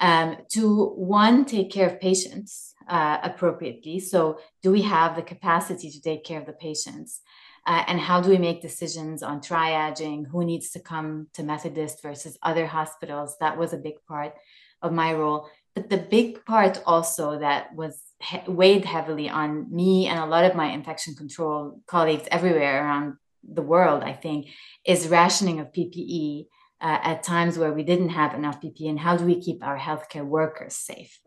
um, 0.00 0.36
to 0.50 0.86
one 0.86 1.44
take 1.44 1.70
care 1.70 1.88
of 1.88 2.00
patients 2.00 2.74
uh, 2.88 3.18
appropriately. 3.22 4.00
So 4.00 4.38
do 4.62 4.70
we 4.70 4.82
have 4.82 5.16
the 5.16 5.22
capacity 5.22 5.90
to 5.90 6.00
take 6.00 6.24
care 6.24 6.40
of 6.40 6.46
the 6.46 6.52
patients? 6.52 7.20
Uh, 7.66 7.84
and 7.86 8.00
how 8.00 8.20
do 8.20 8.30
we 8.30 8.38
make 8.38 8.62
decisions 8.62 9.22
on 9.22 9.40
triaging? 9.40 10.26
Who 10.28 10.44
needs 10.44 10.70
to 10.70 10.80
come 10.80 11.28
to 11.34 11.42
methodist 11.42 12.02
versus 12.02 12.38
other 12.42 12.66
hospitals? 12.66 13.36
That 13.40 13.58
was 13.58 13.72
a 13.72 13.78
big 13.78 13.96
part 14.06 14.34
of 14.80 14.92
my 14.92 15.12
role. 15.12 15.48
But 15.74 15.90
the 15.90 15.98
big 15.98 16.44
part 16.46 16.82
also 16.86 17.38
that 17.40 17.74
was 17.74 18.00
he- 18.20 18.50
weighed 18.50 18.84
heavily 18.84 19.28
on 19.28 19.72
me 19.74 20.06
and 20.06 20.18
a 20.18 20.26
lot 20.26 20.44
of 20.44 20.56
my 20.56 20.66
infection 20.66 21.14
control 21.14 21.80
colleagues 21.86 22.26
everywhere 22.30 22.84
around 22.84 23.16
the 23.50 23.62
world 23.62 24.02
i 24.02 24.12
think 24.12 24.46
is 24.84 25.08
rationing 25.08 25.60
of 25.60 25.72
ppe 25.72 26.46
uh, 26.80 26.98
at 27.02 27.22
times 27.22 27.58
where 27.58 27.72
we 27.72 27.82
didn't 27.82 28.10
have 28.10 28.34
enough 28.34 28.60
PPE 28.60 28.90
and 28.90 29.00
how 29.00 29.16
do 29.16 29.24
we 29.24 29.40
keep 29.40 29.64
our 29.64 29.78
healthcare 29.78 30.24
workers 30.24 30.74
safe? 30.74 31.18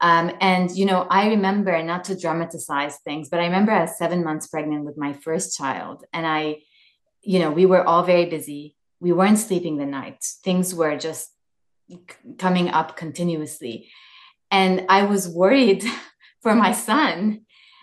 Um, 0.00 0.32
and, 0.40 0.70
you 0.70 0.86
know, 0.86 1.06
I 1.10 1.28
remember 1.28 1.82
not 1.82 2.04
to 2.04 2.18
dramatize 2.18 2.98
things, 3.04 3.28
but 3.28 3.40
I 3.40 3.44
remember 3.44 3.72
I 3.72 3.82
was 3.82 3.98
seven 3.98 4.24
months 4.24 4.46
pregnant 4.46 4.84
with 4.84 4.96
my 4.96 5.12
first 5.12 5.56
child. 5.56 6.04
And 6.12 6.26
I, 6.26 6.58
you 7.22 7.38
know, 7.38 7.50
we 7.50 7.66
were 7.66 7.84
all 7.84 8.02
very 8.02 8.26
busy. 8.26 8.76
We 8.98 9.12
weren't 9.12 9.38
sleeping 9.38 9.76
the 9.76 9.86
night. 9.86 10.24
Things 10.42 10.74
were 10.74 10.96
just 10.96 11.30
coming 12.38 12.70
up 12.70 12.96
continuously. 12.96 13.90
And 14.50 14.86
I 14.88 15.04
was 15.04 15.28
worried 15.28 15.84
for 16.42 16.54
my 16.54 16.72
son 16.72 17.42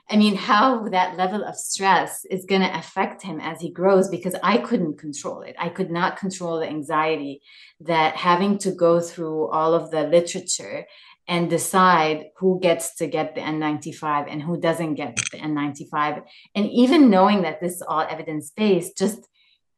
I 0.09 0.15
mean, 0.15 0.35
how 0.35 0.87
that 0.89 1.17
level 1.17 1.43
of 1.43 1.57
stress 1.57 2.23
is 2.25 2.45
going 2.45 2.61
to 2.61 2.77
affect 2.77 3.21
him 3.21 3.41
as 3.41 3.59
he 3.59 3.69
grows 3.69 4.07
because 4.07 4.35
I 4.41 4.57
couldn't 4.57 4.97
control 4.97 5.41
it. 5.41 5.55
I 5.59 5.67
could 5.67 5.91
not 5.91 6.17
control 6.17 6.59
the 6.59 6.67
anxiety 6.67 7.41
that 7.81 8.15
having 8.15 8.57
to 8.59 8.71
go 8.71 9.01
through 9.01 9.49
all 9.49 9.73
of 9.73 9.91
the 9.91 10.03
literature 10.03 10.85
and 11.27 11.49
decide 11.49 12.27
who 12.37 12.57
gets 12.61 12.95
to 12.95 13.07
get 13.07 13.35
the 13.35 13.41
N95 13.41 14.31
and 14.31 14.41
who 14.41 14.57
doesn't 14.57 14.95
get 14.95 15.17
the 15.31 15.39
N95. 15.39 16.23
And 16.55 16.69
even 16.69 17.09
knowing 17.09 17.41
that 17.41 17.59
this 17.59 17.73
is 17.73 17.81
all 17.81 18.07
evidence 18.09 18.51
based, 18.51 18.97
just 18.97 19.27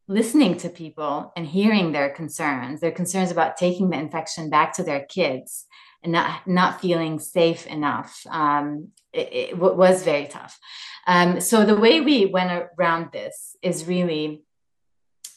listening 0.08 0.58
to 0.58 0.70
people 0.70 1.34
and 1.36 1.48
hearing 1.48 1.92
their 1.92 2.10
concerns, 2.10 2.82
their 2.82 2.92
concerns 2.92 3.32
about 3.32 3.58
taking 3.58 3.90
the 3.90 3.98
infection 3.98 4.52
back 4.52 4.74
to 4.76 4.84
their 4.84 5.06
kids 5.06 5.66
and 6.04 6.14
not 6.14 6.48
not 6.48 6.82
feeling 6.82 7.20
safe 7.20 7.66
enough 7.68 8.26
um, 8.30 8.90
it, 9.14 9.34
it, 9.34 9.58
was 9.58 10.04
very 10.04 10.28
tough. 10.28 10.60
Um, 11.08 11.42
so 11.42 11.66
the 11.66 11.76
way 11.76 12.02
we 12.02 12.26
went 12.26 12.52
around 12.78 13.12
this 13.12 13.56
is 13.62 13.88
really 13.88 14.44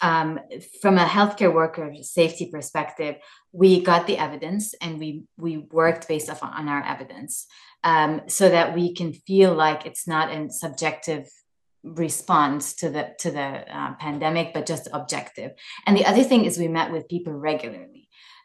um, 0.01 0.41
from 0.81 0.99
a 0.99 1.05
healthcare 1.05 1.53
worker 1.53 1.95
safety 2.03 2.51
perspective 2.51 3.17
we 3.53 3.83
got 3.83 4.07
the 4.07 4.19
evidence 4.19 4.75
and 4.81 4.99
we 4.99 5.25
we 5.37 5.59
worked 5.59 6.09
based 6.09 6.31
off 6.31 6.43
on 6.43 6.69
our 6.69 6.83
evidence 6.83 7.47
um, 7.85 8.23
so 8.27 8.49
that 8.49 8.75
we 8.75 8.95
can 8.95 9.13
feel 9.13 9.55
like 9.55 9.87
it's 9.87 10.09
not 10.09 10.33
a 10.33 10.51
subjective 10.51 11.31
response 11.85 12.75
to 12.75 12.89
the 12.89 13.15
to 13.19 13.31
the 13.31 13.77
uh, 13.77 13.95
pandemic 13.97 14.55
but 14.55 14.67
just 14.67 14.89
objective. 14.93 15.53
And 15.87 15.97
the 15.97 16.07
other 16.07 16.25
thing 16.25 16.45
is 16.45 16.59
we 16.59 16.69
met 16.69 16.91
with 16.91 17.09
people 17.09 17.33
regularly 17.33 18.02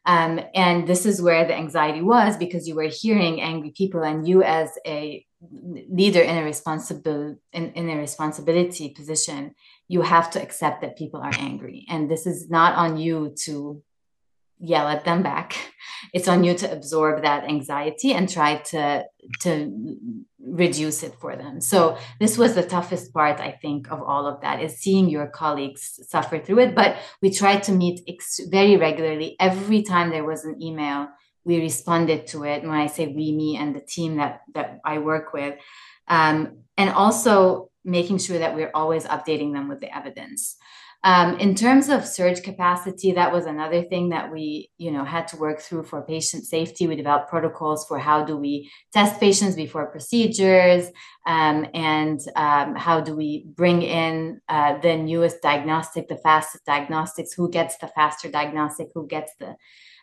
um, 0.07 0.39
and 0.55 0.87
this 0.87 1.05
is 1.05 1.21
where 1.21 1.45
the 1.45 1.53
anxiety 1.53 2.01
was 2.01 2.37
because 2.37 2.65
you 2.65 2.75
were 2.75 2.87
hearing 2.89 3.41
angry 3.41 3.71
people, 3.71 4.03
and 4.03 4.25
you, 4.25 4.41
as 4.41 4.69
a 4.87 5.25
leader 5.41 6.21
in 6.21 6.37
a 6.37 6.43
responsible 6.43 7.35
in, 7.51 7.71
in 7.73 7.89
a 7.89 7.97
responsibility 7.97 8.89
position, 8.89 9.53
you 9.89 10.01
have 10.01 10.31
to 10.31 10.41
accept 10.41 10.81
that 10.81 10.97
people 10.97 11.19
are 11.19 11.33
angry, 11.37 11.85
and 11.89 12.09
this 12.09 12.25
is 12.25 12.49
not 12.49 12.75
on 12.75 12.97
you 12.97 13.35
to 13.43 13.83
yell 14.59 14.87
at 14.87 15.05
them 15.05 15.21
back. 15.21 15.55
It's 16.13 16.27
on 16.27 16.43
you 16.43 16.53
to 16.53 16.71
absorb 16.71 17.23
that 17.23 17.45
anxiety 17.45 18.13
and 18.13 18.29
try 18.29 18.57
to 18.71 19.05
to 19.41 19.97
reduce 20.48 21.04
it 21.04 21.16
for 21.20 21.36
them. 21.36 21.62
So 21.62 21.98
this 22.20 22.38
was 22.38 22.56
the 22.56 22.63
toughest 22.63 23.13
part 23.13 23.39
i 23.39 23.51
think 23.51 23.92
of 23.92 24.01
all 24.01 24.25
of 24.27 24.42
that 24.42 24.62
is 24.62 24.77
seeing 24.77 25.10
your 25.10 25.27
colleagues 25.27 26.00
suffer 26.08 26.39
through 26.39 26.60
it. 26.60 26.75
But 26.75 26.98
we 27.22 27.32
tried 27.32 27.63
to 27.63 27.72
meet 27.72 28.01
ex- 28.08 28.42
very 28.50 28.77
regularly. 28.77 29.36
Every 29.39 29.84
time 29.84 30.10
there 30.10 30.25
was 30.25 30.46
an 30.46 30.62
email 30.62 31.10
we 31.44 31.62
responded 31.62 32.27
to 32.27 32.44
it. 32.44 32.63
When 32.63 32.72
i 32.72 32.88
say 32.88 33.08
we 33.08 33.32
me 33.32 33.58
and 33.58 33.75
the 33.75 33.82
team 33.82 34.18
that 34.18 34.42
that 34.54 34.80
i 34.84 34.98
work 34.98 35.34
with 35.34 35.56
um, 36.08 36.60
and 36.77 36.89
also 36.89 37.70
making 37.88 38.20
sure 38.20 38.38
that 38.38 38.56
we're 38.56 38.72
always 38.74 39.06
updating 39.06 39.53
them 39.53 39.67
with 39.67 39.79
the 39.79 39.96
evidence 39.96 40.58
um, 41.03 41.39
in 41.39 41.53
terms 41.53 41.89
of 41.89 42.06
surge 42.06 42.41
capacity, 42.41 43.12
that 43.12 43.32
was 43.32 43.46
another 43.46 43.84
thing 43.84 44.10
that 44.10 44.32
we, 44.32 44.72
you 44.77 44.91
know, 44.91 45.06
had 45.06 45.27
to 45.29 45.38
work 45.38 45.62
through 45.62 45.84
for 45.84 46.01
patient 46.01 46.44
safety. 46.44 46.88
We 46.88 46.96
developed 46.96 47.29
protocols 47.29 47.86
for 47.88 48.00
how 48.00 48.25
do 48.25 48.36
we 48.36 48.72
test 48.94 49.20
patients 49.20 49.56
before 49.56 49.91
procedures, 49.91 50.88
um, 51.27 51.67
and 51.74 52.20
um, 52.36 52.75
how 52.75 53.00
do 53.01 53.15
we 53.15 53.46
bring 53.56 53.84
in 53.84 54.41
uh, 54.50 54.79
the 54.79 54.98
newest 54.98 55.41
diagnostic, 55.41 56.08
the 56.08 56.17
fastest 56.17 56.65
diagnostics, 56.65 57.34
who 57.34 57.50
gets 57.50 57.77
the 57.77 57.88
faster 57.88 58.29
diagnostic, 58.29 58.89
who 58.96 59.06
gets 59.08 59.32
the 59.39 59.56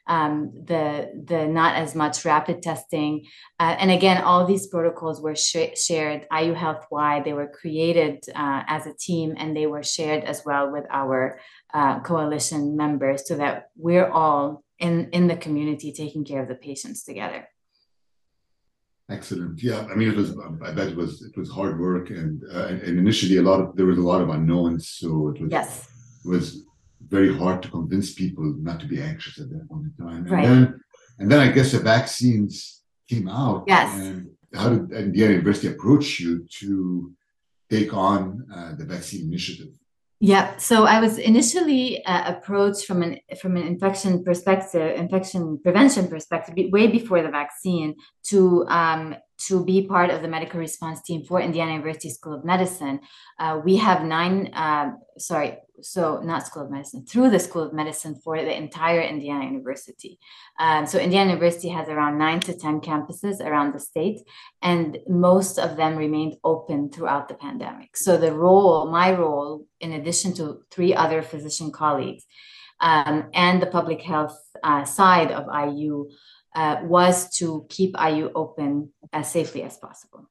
um, 0.06 0.52
the 0.64 1.10
the 1.26 1.46
not 1.46 1.76
as 1.76 1.94
much 1.94 2.24
rapid 2.24 2.62
testing, 2.62 3.26
uh, 3.58 3.76
and 3.78 3.90
again, 3.90 4.22
all 4.22 4.46
these 4.46 4.66
protocols 4.66 5.20
were 5.20 5.34
sh- 5.34 5.76
shared 5.76 6.26
IU 6.30 6.52
Health 6.52 6.84
wide. 6.90 7.24
They 7.24 7.32
were 7.32 7.48
created 7.48 8.24
uh, 8.34 8.62
as 8.66 8.86
a 8.86 8.94
team, 8.94 9.34
and 9.36 9.56
they 9.56 9.66
were 9.66 9.82
shared 9.82 10.24
as 10.24 10.42
well 10.44 10.70
with 10.70 10.84
our 10.90 11.40
uh, 11.72 12.00
coalition 12.00 12.76
members, 12.76 13.26
so 13.26 13.36
that 13.36 13.70
we're 13.76 14.08
all 14.08 14.62
in 14.78 15.08
in 15.12 15.26
the 15.26 15.36
community 15.36 15.92
taking 15.92 16.24
care 16.24 16.42
of 16.42 16.48
the 16.48 16.54
patients 16.54 17.04
together. 17.04 17.48
Excellent. 19.10 19.62
Yeah, 19.62 19.86
I 19.90 19.94
mean, 19.94 20.08
it 20.08 20.16
was. 20.16 20.36
I 20.62 20.72
bet 20.72 20.88
it 20.88 20.96
was. 20.96 21.22
It 21.22 21.36
was 21.36 21.50
hard 21.50 21.78
work, 21.78 22.10
and 22.10 22.42
uh, 22.52 22.66
and, 22.66 22.82
and 22.82 22.98
initially, 22.98 23.36
a 23.36 23.42
lot 23.42 23.60
of 23.60 23.76
there 23.76 23.86
was 23.86 23.98
a 23.98 24.02
lot 24.02 24.22
of 24.22 24.30
unknowns. 24.30 24.88
So 24.88 25.28
it 25.28 25.40
was. 25.42 25.50
Yes. 25.50 25.88
It 26.24 26.28
was 26.28 26.64
very 27.08 27.36
hard 27.36 27.62
to 27.62 27.68
convince 27.70 28.14
people 28.14 28.54
not 28.58 28.80
to 28.80 28.86
be 28.86 29.00
anxious 29.00 29.40
at 29.40 29.50
that 29.50 29.68
point 29.68 29.86
in 29.86 30.06
time. 30.06 30.24
Right. 30.24 30.44
And 30.44 30.66
then, 30.66 30.80
and 31.18 31.30
then 31.30 31.40
I 31.40 31.50
guess 31.52 31.72
the 31.72 31.80
vaccines 31.80 32.82
came 33.08 33.28
out. 33.28 33.64
Yes. 33.66 33.98
And 33.98 34.30
how 34.54 34.70
did 34.70 34.92
Indiana 34.92 35.32
University 35.32 35.68
approach 35.68 36.20
you 36.20 36.46
to 36.60 37.12
take 37.70 37.92
on 37.94 38.46
uh, 38.54 38.74
the 38.76 38.84
vaccine 38.84 39.26
initiative? 39.26 39.68
Yeah, 40.20 40.56
so 40.56 40.86
I 40.86 41.00
was 41.00 41.18
initially 41.18 42.02
uh, 42.06 42.34
approached 42.34 42.86
from 42.86 43.02
an 43.02 43.18
from 43.40 43.56
an 43.56 43.64
infection 43.64 44.24
perspective, 44.24 44.96
infection 44.96 45.58
prevention 45.62 46.08
perspective, 46.08 46.54
way 46.72 46.86
before 46.86 47.20
the 47.20 47.28
vaccine, 47.28 47.96
to 48.30 48.64
um, 48.68 49.16
to 49.46 49.64
be 49.64 49.86
part 49.86 50.10
of 50.10 50.22
the 50.22 50.28
medical 50.28 50.60
response 50.60 51.02
team 51.02 51.24
for 51.24 51.40
Indiana 51.40 51.72
University 51.72 52.10
School 52.10 52.34
of 52.34 52.44
Medicine. 52.44 53.00
Uh, 53.38 53.60
we 53.64 53.76
have 53.76 54.04
nine, 54.04 54.52
uh, 54.54 54.92
sorry, 55.18 55.58
so 55.82 56.20
not 56.22 56.46
School 56.46 56.64
of 56.64 56.70
Medicine, 56.70 57.04
through 57.04 57.30
the 57.30 57.38
School 57.40 57.62
of 57.62 57.72
Medicine 57.72 58.14
for 58.22 58.36
the 58.36 58.56
entire 58.56 59.00
Indiana 59.00 59.44
University. 59.44 60.18
Um, 60.58 60.86
so 60.86 60.98
Indiana 60.98 61.30
University 61.30 61.68
has 61.68 61.88
around 61.88 62.18
nine 62.18 62.40
to 62.40 62.56
10 62.56 62.80
campuses 62.80 63.40
around 63.40 63.74
the 63.74 63.80
state, 63.80 64.20
and 64.62 64.98
most 65.08 65.58
of 65.58 65.76
them 65.76 65.96
remained 65.96 66.36
open 66.44 66.90
throughout 66.90 67.28
the 67.28 67.34
pandemic. 67.34 67.96
So 67.96 68.16
the 68.16 68.32
role, 68.32 68.90
my 68.90 69.12
role, 69.12 69.66
in 69.80 69.92
addition 69.92 70.32
to 70.34 70.62
three 70.70 70.94
other 70.94 71.22
physician 71.22 71.72
colleagues, 71.72 72.24
um, 72.80 73.30
and 73.34 73.62
the 73.62 73.66
public 73.66 74.02
health 74.02 74.38
uh, 74.62 74.84
side 74.84 75.30
of 75.30 75.46
IU 75.46 76.08
uh, 76.54 76.78
was 76.82 77.30
to 77.38 77.66
keep 77.68 77.94
IU 78.00 78.30
open 78.34 78.92
as 79.12 79.30
safely 79.30 79.62
as 79.62 79.76
possible. 79.76 80.28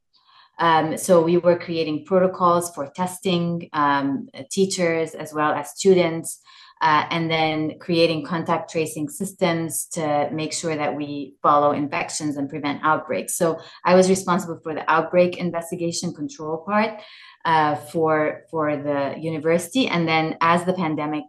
Um, 0.60 0.98
so 0.98 1.22
we 1.22 1.38
were 1.38 1.58
creating 1.58 2.06
protocols 2.06 2.74
for 2.76 2.88
testing 2.88 3.70
um, 3.74 4.30
teachers 4.52 5.16
as 5.16 5.34
well 5.34 5.52
as 5.52 5.72
students, 5.72 6.42
uh, 6.82 7.06
and 7.10 7.32
then 7.32 7.80
creating 7.80 8.26
contact 8.26 8.70
tracing 8.70 9.08
systems 9.08 9.86
to 9.86 10.30
make 10.32 10.52
sure 10.52 10.76
that 10.76 10.94
we 10.96 11.36
follow 11.42 11.72
infections 11.72 12.36
and 12.36 12.50
prevent 12.50 12.84
outbreaks. 12.84 13.36
So 13.36 13.60
I 13.86 13.96
was 13.96 14.10
responsible 14.10 14.60
for 14.62 14.74
the 14.74 14.90
outbreak 14.92 15.38
investigation 15.38 16.14
control 16.14 16.58
part 16.58 17.02
uh, 17.46 17.76
for 17.76 18.44
for 18.52 18.76
the 18.76 19.16
university, 19.18 19.88
and 19.88 20.08
then 20.08 20.38
as 20.42 20.66
the 20.66 20.74
pandemic 20.74 21.24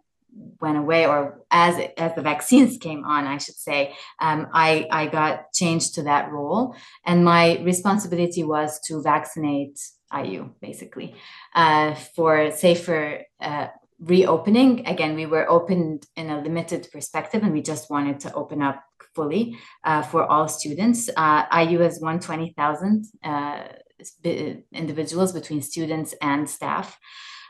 went 0.59 0.77
away 0.77 1.05
or 1.05 1.41
as 1.51 1.75
as 1.97 2.13
the 2.15 2.21
vaccines 2.31 2.77
came 2.77 3.03
on 3.05 3.25
i 3.25 3.37
should 3.37 3.55
say 3.55 3.93
um, 4.19 4.47
i 4.53 4.87
i 4.91 5.07
got 5.07 5.51
changed 5.53 5.95
to 5.95 6.03
that 6.03 6.31
role. 6.31 6.75
And 7.05 7.23
my 7.23 7.59
responsibility 7.63 8.43
was 8.43 8.79
to 8.87 9.01
vaccinate 9.01 9.79
iu 10.23 10.51
basically 10.61 11.15
uh, 11.53 11.95
for 12.15 12.51
safer 12.51 13.23
uh, 13.41 13.67
reopening. 13.99 14.85
Again 14.87 15.15
we 15.15 15.25
were 15.25 15.49
opened 15.49 16.05
in 16.15 16.29
a 16.29 16.41
limited 16.41 16.87
perspective 16.91 17.43
and 17.43 17.53
we 17.53 17.61
just 17.61 17.89
wanted 17.89 18.19
to 18.21 18.33
open 18.33 18.61
up 18.61 18.83
fully 19.13 19.57
uh, 19.83 20.01
for 20.01 20.25
all 20.25 20.47
students. 20.47 21.09
Uh, 21.15 21.43
iu 21.63 21.79
has 21.79 21.99
120000 21.99 23.05
uh, 23.23 23.63
individuals 24.73 25.31
between 25.31 25.61
students 25.61 26.13
and 26.21 26.49
staff 26.49 26.99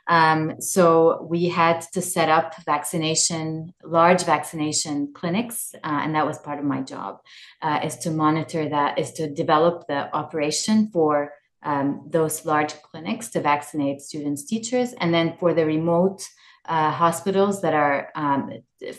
um, 0.08 0.62
so 0.62 1.26
we 1.30 1.50
had 1.50 1.82
to 1.94 2.02
set 2.02 2.30
up 2.30 2.56
vaccination, 2.64 3.74
large 3.84 4.24
vaccination 4.24 5.12
clinics, 5.14 5.74
uh, 5.84 6.00
and 6.04 6.14
that 6.16 6.28
was 6.28 6.38
part 6.40 6.60
of 6.60 6.66
my 6.66 6.82
job, 6.82 7.22
uh, 7.62 7.80
is 7.84 7.98
to 7.98 8.12
monitor 8.12 8.70
that, 8.70 9.00
is 9.00 9.12
to 9.14 9.30
develop 9.30 9.88
the 9.88 10.14
operation 10.16 10.90
for 10.92 11.34
um, 11.64 12.06
those 12.08 12.46
large 12.46 12.74
clinics 12.84 13.30
to 13.30 13.42
vaccinate 13.42 14.00
students, 14.00 14.46
teachers, 14.46 14.94
and 14.94 15.14
then 15.14 15.36
for 15.40 15.54
the 15.54 15.66
remote 15.66 16.22
uh, 16.68 16.92
hospitals 16.92 17.62
that 17.62 17.74
are 17.74 18.10
um, 18.16 18.52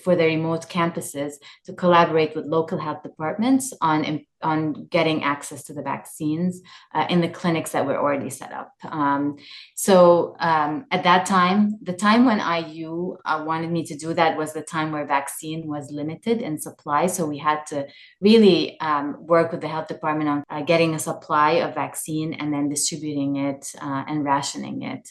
for 0.03 0.17
the 0.17 0.25
remote 0.25 0.69
campuses 0.69 1.35
to 1.65 1.73
collaborate 1.73 2.35
with 2.35 2.47
local 2.47 2.79
health 2.79 3.03
departments 3.03 3.73
on 3.81 4.25
on 4.43 4.87
getting 4.91 5.25
access 5.25 5.63
to 5.65 5.73
the 5.73 5.83
vaccines 5.83 6.61
uh, 6.95 7.07
in 7.09 7.21
the 7.21 7.29
clinics 7.29 7.73
that 7.73 7.87
were 7.87 7.99
already 7.99 8.31
set 8.31 8.53
up. 8.53 8.71
Um, 8.85 9.37
so 9.75 10.37
um, 10.41 10.85
at 10.91 11.03
that 11.05 11.27
time, 11.27 11.79
the 11.83 11.95
time 11.95 12.27
when 12.27 12.39
IU 12.39 13.17
uh, 13.25 13.43
wanted 13.47 13.71
me 13.71 13.85
to 13.85 13.97
do 13.97 14.13
that 14.15 14.37
was 14.37 14.53
the 14.53 14.63
time 14.63 14.93
where 14.93 15.07
vaccine 15.07 15.67
was 15.67 15.91
limited 15.91 16.43
in 16.43 16.61
supply. 16.61 17.07
So 17.07 17.27
we 17.27 17.39
had 17.39 17.67
to 17.69 17.87
really 18.21 18.79
um, 18.81 19.17
work 19.27 19.53
with 19.53 19.63
the 19.63 19.69
health 19.69 19.89
department 19.89 20.29
on 20.29 20.45
uh, 20.51 20.63
getting 20.63 20.95
a 20.95 20.99
supply 20.99 21.53
of 21.53 21.75
vaccine 21.75 22.35
and 22.35 22.53
then 22.53 22.69
distributing 22.69 23.37
it 23.37 23.73
uh, 23.81 24.05
and 24.07 24.25
rationing 24.25 24.83
it. 24.83 25.09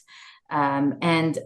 Um, 0.50 0.98
and 1.02 1.38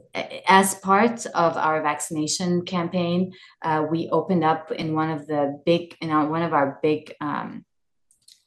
as 0.47 0.75
part 0.75 1.25
of 1.27 1.57
our 1.57 1.81
vaccination 1.81 2.65
campaign, 2.65 3.33
uh, 3.61 3.85
we 3.89 4.09
opened 4.09 4.43
up 4.43 4.71
in 4.71 4.93
one 4.93 5.09
of 5.09 5.25
the 5.27 5.61
big, 5.65 5.95
in 6.01 6.11
our, 6.11 6.27
one 6.27 6.41
of 6.41 6.53
our 6.53 6.79
big 6.81 7.13
um, 7.21 7.65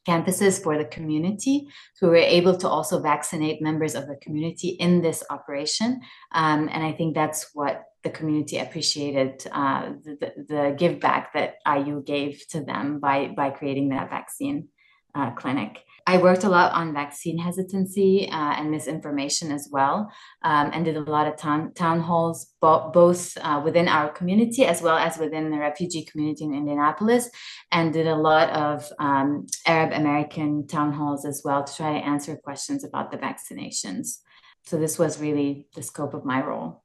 campuses 0.06 0.62
for 0.62 0.76
the 0.76 0.84
community. 0.84 1.68
So 1.94 2.08
we 2.08 2.10
were 2.10 2.16
able 2.16 2.56
to 2.58 2.68
also 2.68 3.00
vaccinate 3.00 3.62
members 3.62 3.94
of 3.94 4.06
the 4.06 4.16
community 4.16 4.70
in 4.70 5.00
this 5.00 5.22
operation. 5.30 6.00
Um, 6.32 6.68
and 6.72 6.84
I 6.84 6.92
think 6.92 7.14
that's 7.14 7.50
what 7.54 7.84
the 8.02 8.10
community 8.10 8.58
appreciated 8.58 9.46
uh, 9.52 9.92
the, 10.04 10.16
the, 10.20 10.44
the, 10.48 10.74
give 10.76 10.98
back 10.98 11.32
that 11.34 11.54
IU 11.66 12.02
gave 12.02 12.42
to 12.48 12.60
them 12.60 12.98
by, 12.98 13.28
by 13.28 13.50
creating 13.50 13.90
that 13.90 14.10
vaccine 14.10 14.68
uh, 15.14 15.30
clinic. 15.32 15.84
I 16.06 16.18
worked 16.18 16.44
a 16.44 16.48
lot 16.48 16.72
on 16.72 16.92
vaccine 16.92 17.38
hesitancy 17.38 18.28
uh, 18.30 18.54
and 18.58 18.70
misinformation 18.70 19.52
as 19.52 19.68
well, 19.70 20.10
um, 20.42 20.70
and 20.72 20.84
did 20.84 20.96
a 20.96 21.00
lot 21.00 21.26
of 21.26 21.36
town, 21.36 21.72
town 21.74 22.00
halls, 22.00 22.52
bo- 22.60 22.90
both 22.92 23.36
uh, 23.40 23.60
within 23.64 23.88
our 23.88 24.08
community 24.10 24.64
as 24.64 24.82
well 24.82 24.96
as 24.96 25.18
within 25.18 25.50
the 25.50 25.58
refugee 25.58 26.04
community 26.04 26.44
in 26.44 26.54
Indianapolis, 26.54 27.30
and 27.70 27.92
did 27.92 28.06
a 28.06 28.16
lot 28.16 28.50
of 28.50 28.88
um, 28.98 29.46
Arab 29.66 29.92
American 29.92 30.66
town 30.66 30.92
halls 30.92 31.24
as 31.24 31.42
well 31.44 31.64
to 31.64 31.74
try 31.74 31.92
to 31.92 32.06
answer 32.06 32.36
questions 32.36 32.84
about 32.84 33.10
the 33.10 33.18
vaccinations. 33.18 34.18
So 34.64 34.78
this 34.78 34.98
was 34.98 35.20
really 35.20 35.66
the 35.74 35.82
scope 35.82 36.14
of 36.14 36.24
my 36.24 36.44
role. 36.44 36.82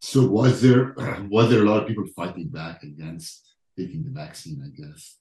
So 0.00 0.26
was 0.26 0.62
there 0.62 0.94
was 1.28 1.50
there 1.50 1.62
a 1.62 1.68
lot 1.68 1.82
of 1.82 1.88
people 1.88 2.06
fighting 2.16 2.48
back 2.48 2.82
against 2.82 3.54
taking 3.78 4.04
the 4.04 4.10
vaccine? 4.10 4.62
I 4.64 4.80
guess 4.80 5.20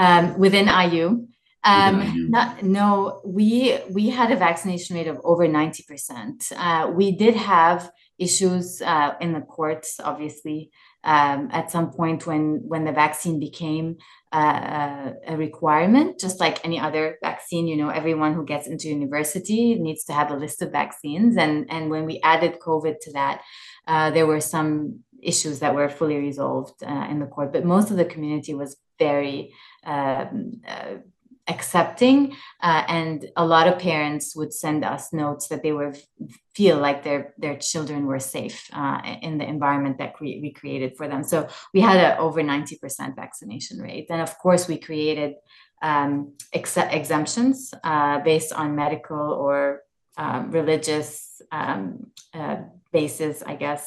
um, 0.00 0.38
within 0.38 0.66
IU. 0.66 1.28
Um, 1.62 2.30
not, 2.30 2.62
no, 2.62 3.20
we 3.24 3.78
we 3.90 4.08
had 4.08 4.32
a 4.32 4.36
vaccination 4.36 4.96
rate 4.96 5.08
of 5.08 5.20
over 5.24 5.46
ninety 5.46 5.84
percent. 5.86 6.50
Uh, 6.56 6.90
we 6.94 7.12
did 7.12 7.36
have 7.36 7.90
issues 8.18 8.80
uh, 8.82 9.14
in 9.20 9.32
the 9.32 9.40
courts, 9.40 10.00
obviously, 10.02 10.70
um, 11.04 11.48
at 11.52 11.70
some 11.70 11.90
point 11.90 12.26
when 12.26 12.62
when 12.66 12.84
the 12.84 12.92
vaccine 12.92 13.38
became 13.38 13.98
uh, 14.32 15.12
a 15.26 15.36
requirement, 15.36 16.18
just 16.18 16.40
like 16.40 16.64
any 16.64 16.78
other 16.80 17.18
vaccine. 17.22 17.66
You 17.66 17.76
know, 17.76 17.90
everyone 17.90 18.32
who 18.32 18.44
gets 18.44 18.66
into 18.66 18.88
university 18.88 19.74
needs 19.74 20.04
to 20.04 20.14
have 20.14 20.30
a 20.30 20.36
list 20.36 20.62
of 20.62 20.72
vaccines, 20.72 21.36
and 21.36 21.66
and 21.70 21.90
when 21.90 22.06
we 22.06 22.20
added 22.22 22.58
COVID 22.58 23.00
to 23.02 23.12
that, 23.12 23.42
uh, 23.86 24.10
there 24.10 24.26
were 24.26 24.40
some 24.40 25.00
issues 25.22 25.58
that 25.58 25.74
were 25.74 25.90
fully 25.90 26.16
resolved 26.16 26.82
uh, 26.82 27.06
in 27.10 27.18
the 27.20 27.26
court. 27.26 27.52
But 27.52 27.66
most 27.66 27.90
of 27.90 27.98
the 27.98 28.06
community 28.06 28.54
was 28.54 28.78
very 28.98 29.52
um, 29.84 30.62
uh, 30.66 30.96
accepting 31.50 32.36
uh, 32.62 32.84
and 32.88 33.28
a 33.36 33.44
lot 33.44 33.66
of 33.66 33.78
parents 33.78 34.34
would 34.36 34.52
send 34.52 34.84
us 34.84 35.12
notes 35.12 35.48
that 35.48 35.62
they 35.62 35.72
were 35.72 35.94
feel 36.54 36.78
like 36.78 37.02
their 37.02 37.34
their 37.38 37.56
children 37.56 38.06
were 38.06 38.18
safe 38.18 38.58
uh, 38.72 39.00
in 39.22 39.38
the 39.38 39.48
environment 39.56 39.98
that 39.98 40.14
we 40.20 40.52
created 40.52 40.96
for 40.96 41.06
them. 41.08 41.22
So 41.24 41.48
we 41.74 41.80
had 41.80 41.98
an 41.98 42.18
over 42.18 42.40
90% 42.42 43.16
vaccination 43.16 43.78
rate. 43.78 44.06
And 44.10 44.20
of 44.20 44.38
course 44.38 44.68
we 44.68 44.78
created 44.78 45.34
um, 45.82 46.34
ex- 46.52 46.76
exemptions 46.76 47.72
uh, 47.84 48.20
based 48.20 48.52
on 48.52 48.76
medical 48.76 49.32
or 49.44 49.82
um, 50.16 50.50
religious 50.50 51.40
um, 51.52 52.10
uh, 52.34 52.58
basis 52.92 53.42
i 53.46 53.54
guess. 53.54 53.82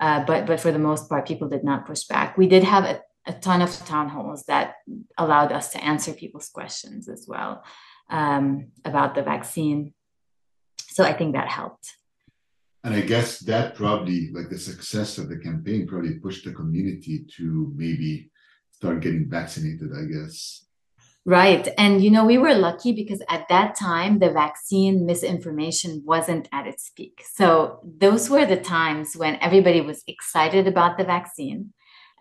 Uh, 0.00 0.24
but 0.24 0.46
but 0.46 0.58
for 0.60 0.72
the 0.72 0.78
most 0.90 1.08
part 1.08 1.28
people 1.28 1.48
did 1.48 1.64
not 1.64 1.86
push 1.86 2.04
back. 2.04 2.36
We 2.36 2.46
did 2.46 2.64
have 2.64 2.84
a 2.84 3.00
a 3.26 3.32
ton 3.32 3.62
of 3.62 3.70
town 3.86 4.08
halls 4.08 4.44
that 4.44 4.74
allowed 5.16 5.52
us 5.52 5.70
to 5.70 5.84
answer 5.84 6.12
people's 6.12 6.48
questions 6.48 7.08
as 7.08 7.26
well 7.28 7.64
um, 8.10 8.72
about 8.84 9.14
the 9.14 9.22
vaccine. 9.22 9.94
So 10.88 11.04
I 11.04 11.12
think 11.12 11.34
that 11.34 11.48
helped. 11.48 11.96
And 12.84 12.94
I 12.94 13.00
guess 13.00 13.38
that 13.40 13.76
probably, 13.76 14.30
like 14.32 14.48
the 14.50 14.58
success 14.58 15.16
of 15.18 15.28
the 15.28 15.38
campaign, 15.38 15.86
probably 15.86 16.14
pushed 16.14 16.44
the 16.44 16.52
community 16.52 17.24
to 17.36 17.72
maybe 17.76 18.30
start 18.72 19.00
getting 19.00 19.30
vaccinated, 19.30 19.90
I 19.96 20.04
guess. 20.04 20.66
Right. 21.24 21.68
And, 21.78 22.02
you 22.02 22.10
know, 22.10 22.24
we 22.24 22.38
were 22.38 22.54
lucky 22.54 22.90
because 22.92 23.22
at 23.28 23.46
that 23.48 23.76
time, 23.78 24.18
the 24.18 24.32
vaccine 24.32 25.06
misinformation 25.06 26.02
wasn't 26.04 26.48
at 26.50 26.66
its 26.66 26.90
peak. 26.96 27.22
So 27.32 27.78
those 27.84 28.28
were 28.28 28.44
the 28.44 28.56
times 28.56 29.14
when 29.14 29.36
everybody 29.36 29.80
was 29.80 30.02
excited 30.08 30.66
about 30.66 30.98
the 30.98 31.04
vaccine 31.04 31.72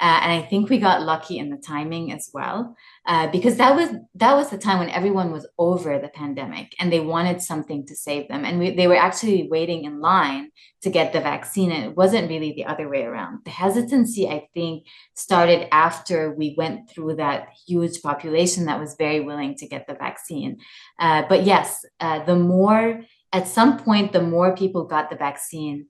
Uh, 0.02 0.20
and 0.24 0.32
I 0.32 0.42
think 0.42 0.68
we 0.68 0.80
got 0.80 1.04
lucky 1.04 1.38
in 1.38 1.52
the 1.52 1.58
timing 1.58 2.12
as 2.12 2.32
well, 2.34 2.76
uh, 3.06 3.28
because 3.28 3.58
that 3.58 3.76
was 3.76 3.90
that 4.16 4.36
was 4.36 4.50
the 4.50 4.58
time 4.58 4.80
when 4.80 4.90
everyone 4.90 5.32
was 5.32 5.48
over 5.60 6.00
the 6.00 6.10
pandemic 6.10 6.74
and 6.80 6.92
they 6.92 7.00
wanted 7.00 7.40
something 7.40 7.86
to 7.86 7.96
save 7.96 8.28
them, 8.28 8.44
and 8.44 8.58
we, 8.58 8.72
they 8.72 8.88
were 8.88 8.96
actually 8.96 9.48
waiting 9.48 9.84
in 9.84 10.00
line 10.00 10.50
to 10.82 10.90
get 10.90 11.14
the 11.14 11.22
vaccine, 11.22 11.72
and 11.72 11.86
it 11.86 11.96
wasn't 11.96 12.30
really 12.30 12.52
the 12.54 12.66
other 12.66 12.90
way 12.90 13.04
around. 13.04 13.42
The 13.46 13.52
hesitancy, 13.52 14.28
I 14.28 14.48
think, 14.56 14.88
started 15.14 15.68
after 15.72 16.34
we 16.34 16.56
went 16.58 16.90
through 16.90 17.18
that 17.18 17.50
huge 17.68 18.02
population 18.02 18.66
that 18.66 18.80
was 18.80 18.96
very 18.98 19.20
willing 19.20 19.54
to 19.58 19.68
get 19.68 19.86
the 19.86 19.94
vaccine. 19.94 20.58
Uh, 21.00 21.24
but 21.30 21.44
yes, 21.44 21.86
uh, 22.00 22.26
the 22.26 22.36
more 22.36 23.02
at 23.34 23.48
some 23.48 23.78
point, 23.78 24.12
the 24.12 24.22
more 24.22 24.56
people 24.56 24.84
got 24.86 25.10
the 25.10 25.16
vaccine, 25.16 25.88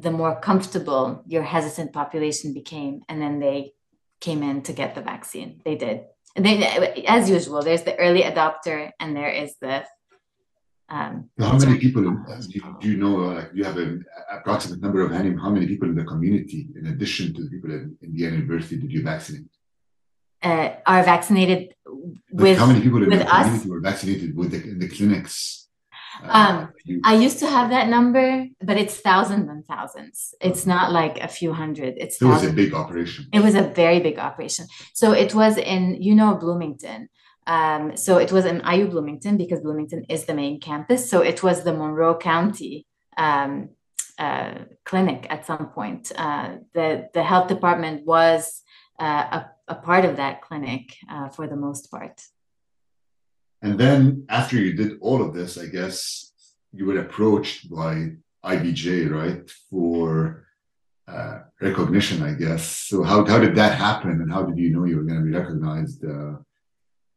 the 0.00 0.10
more 0.10 0.38
comfortable 0.40 1.22
your 1.26 1.42
hesitant 1.42 1.92
population 1.92 2.54
became 2.54 3.02
and 3.08 3.20
then 3.20 3.40
they 3.40 3.72
came 4.20 4.42
in 4.42 4.62
to 4.62 4.72
get 4.72 4.94
the 4.94 5.00
vaccine. 5.00 5.60
They 5.64 5.76
did. 5.76 6.04
And 6.36 6.44
they 6.44 7.04
as 7.06 7.28
usual 7.28 7.62
there's 7.62 7.82
the 7.82 7.96
early 7.98 8.22
adopter 8.22 8.90
and 9.00 9.16
there 9.16 9.30
is 9.30 9.54
the 9.60 9.84
um, 10.90 11.28
how 11.38 11.58
many 11.58 11.78
people 11.78 12.00
do 12.02 12.16
you, 12.48 12.76
do 12.80 12.88
you 12.88 12.96
know 12.96 13.24
uh, 13.24 13.44
you 13.52 13.62
have 13.62 13.76
an 13.76 14.06
approximate 14.30 14.80
number 14.80 15.02
of 15.02 15.10
how 15.12 15.50
many 15.50 15.66
people 15.66 15.86
in 15.86 15.94
the 15.94 16.04
community 16.04 16.68
in 16.76 16.86
addition 16.86 17.34
to 17.34 17.42
the 17.42 17.50
people 17.50 17.70
in 17.70 17.94
indiana 18.02 18.36
university 18.36 18.76
did 18.76 18.92
you 18.92 19.02
vaccinate? 19.02 19.50
Uh, 20.42 20.70
are 20.86 21.02
vaccinated 21.02 21.74
with 22.30 22.56
how 22.56 22.66
many 22.66 22.80
people 22.80 23.02
in 23.02 23.10
the 23.10 23.26
us? 23.26 23.44
community 23.44 23.70
were 23.70 23.80
vaccinated 23.80 24.36
with 24.36 24.52
the, 24.52 24.62
in 24.62 24.78
the 24.78 24.88
clinics 24.88 25.67
um, 26.22 26.72
I 27.04 27.14
used 27.14 27.38
to 27.40 27.46
have 27.46 27.70
that 27.70 27.88
number, 27.88 28.46
but 28.62 28.76
it's 28.76 28.98
thousands 29.00 29.48
and 29.48 29.64
thousands. 29.66 30.34
It's 30.40 30.66
not 30.66 30.92
like 30.92 31.20
a 31.20 31.28
few 31.28 31.52
hundred. 31.52 31.94
It's 31.96 32.20
it 32.20 32.24
was 32.24 32.44
a 32.44 32.52
big 32.52 32.74
operation. 32.74 33.26
It 33.32 33.40
was 33.40 33.54
a 33.54 33.62
very 33.62 34.00
big 34.00 34.18
operation. 34.18 34.66
So 34.94 35.12
it 35.12 35.34
was 35.34 35.56
in, 35.56 36.00
you 36.00 36.14
know, 36.14 36.34
Bloomington. 36.34 37.08
Um, 37.46 37.96
so 37.96 38.18
it 38.18 38.30
was 38.30 38.44
in 38.44 38.60
IU 38.60 38.88
Bloomington 38.88 39.36
because 39.36 39.60
Bloomington 39.60 40.04
is 40.08 40.26
the 40.26 40.34
main 40.34 40.60
campus. 40.60 41.08
So 41.08 41.22
it 41.22 41.42
was 41.42 41.64
the 41.64 41.72
Monroe 41.72 42.16
County 42.16 42.86
um, 43.16 43.70
uh, 44.18 44.54
clinic 44.84 45.26
at 45.30 45.46
some 45.46 45.70
point. 45.70 46.12
Uh, 46.14 46.56
the 46.74 47.08
the 47.14 47.22
health 47.22 47.48
department 47.48 48.06
was 48.06 48.62
uh, 49.00 49.40
a, 49.40 49.50
a 49.68 49.74
part 49.76 50.04
of 50.04 50.16
that 50.16 50.42
clinic 50.42 50.96
uh, 51.10 51.28
for 51.28 51.46
the 51.46 51.56
most 51.56 51.90
part. 51.90 52.20
And 53.62 53.78
then 53.78 54.24
after 54.28 54.56
you 54.56 54.74
did 54.74 54.98
all 55.00 55.22
of 55.22 55.34
this, 55.34 55.58
I 55.58 55.66
guess 55.66 56.32
you 56.72 56.86
were 56.86 57.00
approached 57.00 57.70
by 57.70 58.12
IBJ, 58.44 59.10
right, 59.10 59.50
for 59.70 60.44
uh, 61.08 61.40
recognition, 61.60 62.22
I 62.22 62.34
guess. 62.34 62.64
So 62.88 63.02
how, 63.02 63.24
how 63.24 63.38
did 63.38 63.56
that 63.56 63.76
happen 63.76 64.10
and 64.10 64.32
how 64.32 64.42
did 64.42 64.58
you 64.58 64.70
know 64.70 64.84
you 64.84 64.96
were 64.96 65.04
going 65.04 65.20
to 65.20 65.24
be 65.24 65.36
recognized 65.36 66.04
uh, 66.04 66.36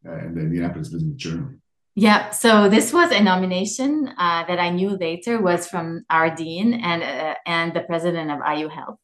uh, 0.08 0.18
in 0.26 0.36
the 0.36 0.42
Indianapolis 0.42 0.90
Business 0.90 1.16
Journal? 1.16 1.50
Yeah, 1.94 2.30
so 2.30 2.70
this 2.70 2.94
was 2.94 3.12
a 3.12 3.22
nomination 3.22 4.14
uh, 4.18 4.46
that 4.46 4.60
I 4.60 4.70
knew 4.70 4.92
later 4.92 5.42
was 5.42 5.68
from 5.68 6.06
our 6.10 6.34
dean 6.34 6.74
and 6.74 7.04
uh, 7.04 7.36
and 7.46 7.74
the 7.74 7.82
president 7.82 8.32
of 8.32 8.40
IU 8.48 8.70
Health 8.70 8.98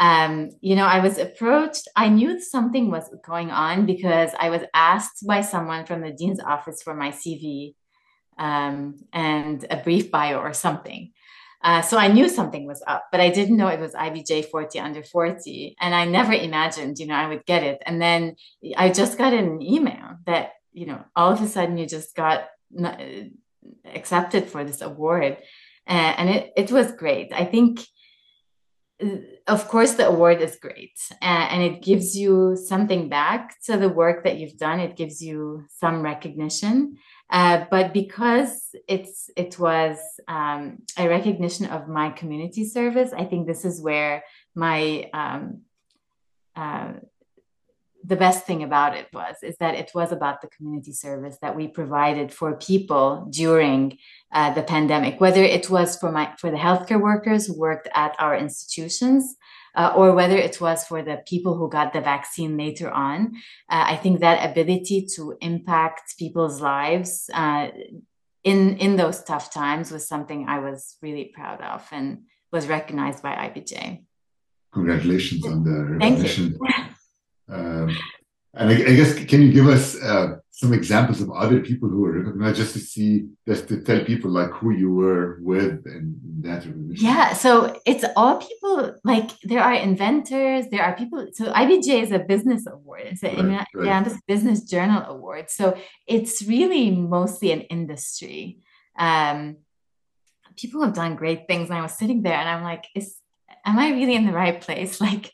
um, 0.00 0.48
you 0.62 0.76
know, 0.76 0.86
I 0.86 1.00
was 1.00 1.18
approached. 1.18 1.86
I 1.94 2.08
knew 2.08 2.40
something 2.40 2.90
was 2.90 3.04
going 3.22 3.50
on 3.50 3.84
because 3.84 4.30
I 4.38 4.48
was 4.48 4.62
asked 4.72 5.26
by 5.26 5.42
someone 5.42 5.84
from 5.84 6.00
the 6.00 6.10
dean's 6.10 6.40
office 6.40 6.82
for 6.82 6.94
my 6.94 7.10
CV 7.10 7.74
um, 8.38 8.96
and 9.12 9.64
a 9.70 9.76
brief 9.76 10.10
bio 10.10 10.38
or 10.38 10.54
something. 10.54 11.12
Uh, 11.62 11.82
so 11.82 11.98
I 11.98 12.08
knew 12.08 12.30
something 12.30 12.66
was 12.66 12.82
up, 12.86 13.08
but 13.12 13.20
I 13.20 13.28
didn't 13.28 13.58
know 13.58 13.68
it 13.68 13.78
was 13.78 13.92
IBJ 13.92 14.46
40 14.46 14.80
under 14.80 15.02
40. 15.02 15.76
And 15.78 15.94
I 15.94 16.06
never 16.06 16.32
imagined, 16.32 16.98
you 16.98 17.06
know, 17.06 17.14
I 17.14 17.28
would 17.28 17.44
get 17.44 17.62
it. 17.62 17.82
And 17.84 18.00
then 18.00 18.36
I 18.78 18.88
just 18.88 19.18
got 19.18 19.34
an 19.34 19.60
email 19.60 20.16
that, 20.24 20.52
you 20.72 20.86
know, 20.86 21.04
all 21.14 21.30
of 21.30 21.42
a 21.42 21.46
sudden 21.46 21.76
you 21.76 21.84
just 21.84 22.16
got 22.16 22.48
accepted 23.84 24.48
for 24.48 24.64
this 24.64 24.80
award. 24.80 25.36
Uh, 25.86 26.14
and 26.16 26.30
it, 26.30 26.52
it 26.56 26.72
was 26.72 26.92
great. 26.92 27.34
I 27.34 27.44
think 27.44 27.80
of 29.46 29.68
course 29.68 29.92
the 29.94 30.06
award 30.06 30.40
is 30.40 30.56
great 30.56 30.98
and 31.22 31.62
it 31.62 31.82
gives 31.82 32.16
you 32.16 32.56
something 32.56 33.08
back 33.08 33.56
to 33.66 33.76
the 33.76 33.88
work 33.88 34.24
that 34.24 34.38
you've 34.38 34.58
done. 34.58 34.78
It 34.80 34.96
gives 34.96 35.22
you 35.22 35.64
some 35.68 36.02
recognition 36.02 36.96
uh, 37.30 37.64
but 37.70 37.94
because 37.94 38.74
it's 38.88 39.30
it 39.36 39.58
was 39.58 39.98
um, 40.26 40.82
a 40.98 41.08
recognition 41.08 41.66
of 41.66 41.88
my 41.88 42.10
community 42.10 42.64
service 42.64 43.12
i 43.16 43.24
think 43.24 43.46
this 43.46 43.64
is 43.64 43.80
where 43.80 44.24
my 44.54 45.08
um, 45.14 45.60
uh, 46.56 46.92
the 48.04 48.16
best 48.16 48.46
thing 48.46 48.62
about 48.62 48.96
it 48.96 49.08
was 49.12 49.36
is 49.42 49.56
that 49.58 49.74
it 49.74 49.90
was 49.94 50.10
about 50.12 50.40
the 50.40 50.48
community 50.48 50.92
service 50.92 51.36
that 51.42 51.54
we 51.54 51.68
provided 51.68 52.32
for 52.32 52.56
people 52.56 53.26
during 53.30 53.98
uh, 54.32 54.52
the 54.54 54.62
pandemic. 54.62 55.20
Whether 55.20 55.42
it 55.42 55.68
was 55.68 55.96
for 55.96 56.10
my 56.10 56.32
for 56.38 56.50
the 56.50 56.56
healthcare 56.56 57.00
workers 57.00 57.46
who 57.46 57.58
worked 57.58 57.88
at 57.94 58.14
our 58.18 58.36
institutions 58.36 59.36
uh, 59.74 59.92
or 59.96 60.12
whether 60.12 60.36
it 60.36 60.60
was 60.60 60.84
for 60.84 61.02
the 61.02 61.22
people 61.26 61.56
who 61.56 61.68
got 61.68 61.92
the 61.92 62.00
vaccine 62.00 62.56
later 62.56 62.90
on 62.90 63.34
uh, 63.68 63.84
i 63.86 63.96
think 63.96 64.20
that 64.20 64.50
ability 64.50 65.06
to 65.14 65.36
impact 65.40 66.16
people's 66.18 66.60
lives 66.60 67.30
uh, 67.34 67.68
in 68.44 68.76
in 68.78 68.96
those 68.96 69.22
tough 69.22 69.52
times 69.52 69.90
was 69.90 70.06
something 70.08 70.48
i 70.48 70.58
was 70.58 70.96
really 71.02 71.32
proud 71.34 71.60
of 71.60 71.86
and 71.92 72.22
was 72.52 72.66
recognized 72.66 73.22
by 73.22 73.34
ibj 73.34 74.04
congratulations 74.72 75.46
on 75.46 75.64
the 75.64 75.84
recognition 75.84 76.58
um, 77.50 77.96
and 78.54 78.70
I, 78.70 78.74
I, 78.74 78.94
guess 78.96 79.14
can 79.24 79.42
you 79.42 79.52
give 79.52 79.68
us 79.68 80.00
uh, 80.02 80.36
some 80.50 80.72
examples 80.72 81.20
of 81.20 81.30
other 81.30 81.60
people 81.60 81.88
who 81.88 82.00
were 82.00 82.18
recognized, 82.18 82.56
just 82.56 82.72
to 82.72 82.80
see, 82.80 83.28
just 83.46 83.68
to 83.68 83.80
tell 83.80 84.04
people 84.04 84.30
like 84.30 84.50
who 84.50 84.72
you 84.72 84.92
were 84.92 85.38
with 85.40 85.86
and 85.86 86.16
that 86.42 86.66
recognition? 86.66 87.06
Yeah, 87.06 87.32
so 87.32 87.80
it's 87.86 88.04
all 88.16 88.38
people 88.38 88.96
like 89.04 89.30
there 89.42 89.62
are 89.62 89.74
inventors, 89.74 90.66
there 90.70 90.82
are 90.82 90.96
people. 90.96 91.28
So 91.32 91.52
IBJ 91.52 92.02
is 92.02 92.12
a 92.12 92.18
business 92.18 92.66
award. 92.66 93.02
It's 93.04 93.22
a 93.22 93.36
right, 93.36 93.66
right. 93.74 94.12
Business 94.26 94.62
Journal 94.64 95.04
Award. 95.04 95.48
So 95.48 95.78
it's 96.06 96.42
really 96.42 96.90
mostly 96.90 97.52
an 97.52 97.62
industry. 97.62 98.58
Um, 98.98 99.58
people 100.56 100.82
have 100.82 100.94
done 100.94 101.14
great 101.14 101.46
things, 101.46 101.70
and 101.70 101.78
I 101.78 101.82
was 101.82 101.96
sitting 101.96 102.22
there, 102.22 102.34
and 102.34 102.48
I'm 102.48 102.64
like, 102.64 102.84
is 102.96 103.16
am 103.64 103.78
I 103.78 103.90
really 103.90 104.14
in 104.14 104.26
the 104.26 104.32
right 104.32 104.60
place? 104.60 105.00
Like, 105.10 105.32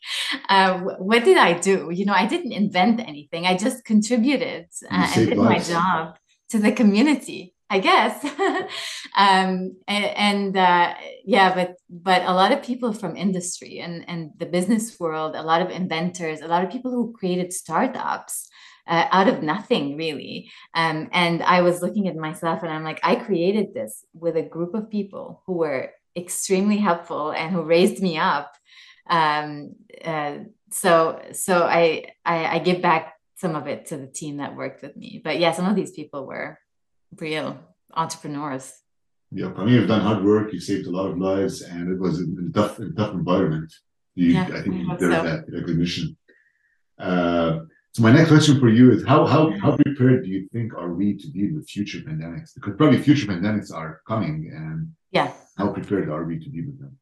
uh, 0.48 0.78
what 0.98 1.24
did 1.24 1.36
I 1.36 1.58
do? 1.58 1.90
You 1.90 2.04
know, 2.06 2.12
I 2.12 2.26
didn't 2.26 2.52
invent 2.52 3.00
anything. 3.00 3.46
I 3.46 3.56
just 3.56 3.84
contributed 3.84 4.66
uh, 4.90 5.12
and 5.14 5.28
did 5.28 5.38
lives. 5.38 5.68
my 5.68 5.74
job 5.74 6.16
to 6.50 6.58
the 6.58 6.72
community, 6.72 7.54
I 7.68 7.80
guess. 7.80 8.24
um, 9.16 9.76
and, 9.88 10.04
and 10.16 10.56
uh, 10.56 10.94
yeah, 11.24 11.54
but 11.54 11.74
but 11.90 12.22
a 12.22 12.32
lot 12.32 12.52
of 12.52 12.62
people 12.62 12.92
from 12.92 13.16
industry 13.16 13.80
and 13.80 14.04
and 14.08 14.30
the 14.38 14.46
business 14.46 14.98
world, 14.98 15.34
a 15.34 15.42
lot 15.42 15.62
of 15.62 15.70
inventors, 15.70 16.40
a 16.40 16.48
lot 16.48 16.64
of 16.64 16.70
people 16.70 16.90
who 16.90 17.12
created 17.12 17.52
startups. 17.52 18.48
Uh, 18.88 19.08
out 19.10 19.26
of 19.26 19.42
nothing 19.42 19.96
really 19.96 20.48
um, 20.74 21.08
and 21.10 21.42
i 21.42 21.60
was 21.60 21.82
looking 21.82 22.06
at 22.06 22.14
myself 22.14 22.62
and 22.62 22.70
i'm 22.70 22.84
like 22.84 23.00
i 23.02 23.16
created 23.16 23.74
this 23.74 24.04
with 24.14 24.36
a 24.36 24.42
group 24.44 24.74
of 24.76 24.88
people 24.88 25.42
who 25.44 25.54
were 25.54 25.90
extremely 26.16 26.79
helpful 26.79 27.31
and 27.31 27.52
who 27.52 27.62
raised 27.62 28.02
me 28.02 28.18
up. 28.18 28.52
Um, 29.09 29.76
uh, 30.05 30.38
so 30.70 31.20
so 31.33 31.62
I, 31.62 32.12
I, 32.24 32.57
I 32.57 32.59
give 32.59 32.83
back 32.83 33.14
some 33.37 33.55
of 33.55 33.66
it 33.66 33.87
to 33.87 33.96
the 33.96 34.07
team 34.07 34.38
that 34.38 34.57
worked 34.57 34.83
with 34.83 34.96
me. 34.96 35.20
But 35.22 35.38
yeah, 35.38 35.52
some 35.52 35.66
of 35.66 35.76
these 35.76 35.92
people 35.92 36.26
were 36.26 36.59
real 37.18 37.59
entrepreneurs. 37.94 38.72
Yeah, 39.31 39.52
I 39.57 39.64
mean, 39.64 39.74
you've 39.74 39.88
done 39.88 40.00
hard 40.00 40.24
work. 40.24 40.52
You 40.52 40.61
saved 40.61 40.87
a 40.87 40.90
lot 40.90 41.11
of 41.11 41.18
lives, 41.18 41.62
and 41.62 41.90
it 41.90 41.98
was 41.98 42.20
a 42.20 42.26
tough, 42.55 42.79
a 42.79 42.90
tough 42.90 43.12
environment. 43.12 43.72
You, 44.14 44.29
yeah, 44.29 44.44
I 44.44 44.62
think 44.62 44.74
you 44.76 44.96
deserve 44.96 45.14
so. 45.14 45.22
that 45.24 45.44
recognition. 45.52 46.16
Uh, 46.98 47.59
so 47.96 48.02
my 48.02 48.12
next 48.12 48.28
question 48.28 48.61
for 48.61 48.68
you 48.68 48.92
is 48.92 49.06
how 49.06 49.24
how 49.24 49.59
how 49.59 49.74
prepared 49.74 50.22
do 50.22 50.28
you 50.28 50.46
think 50.52 50.74
are 50.74 50.92
we 50.92 51.16
to 51.16 51.30
deal 51.30 51.54
with 51.54 51.66
future 51.66 52.00
pandemics? 52.00 52.50
Because 52.54 52.74
probably 52.76 52.98
future 52.98 53.26
pandemics 53.26 53.72
are 53.72 54.02
coming, 54.06 54.52
and 54.54 54.92
yeah, 55.12 55.32
how 55.56 55.68
prepared 55.72 56.11
are 56.11 56.24
we 56.24 56.38
to 56.38 56.50
deal 56.50 56.66
with 56.66 56.78
them? 56.78 56.98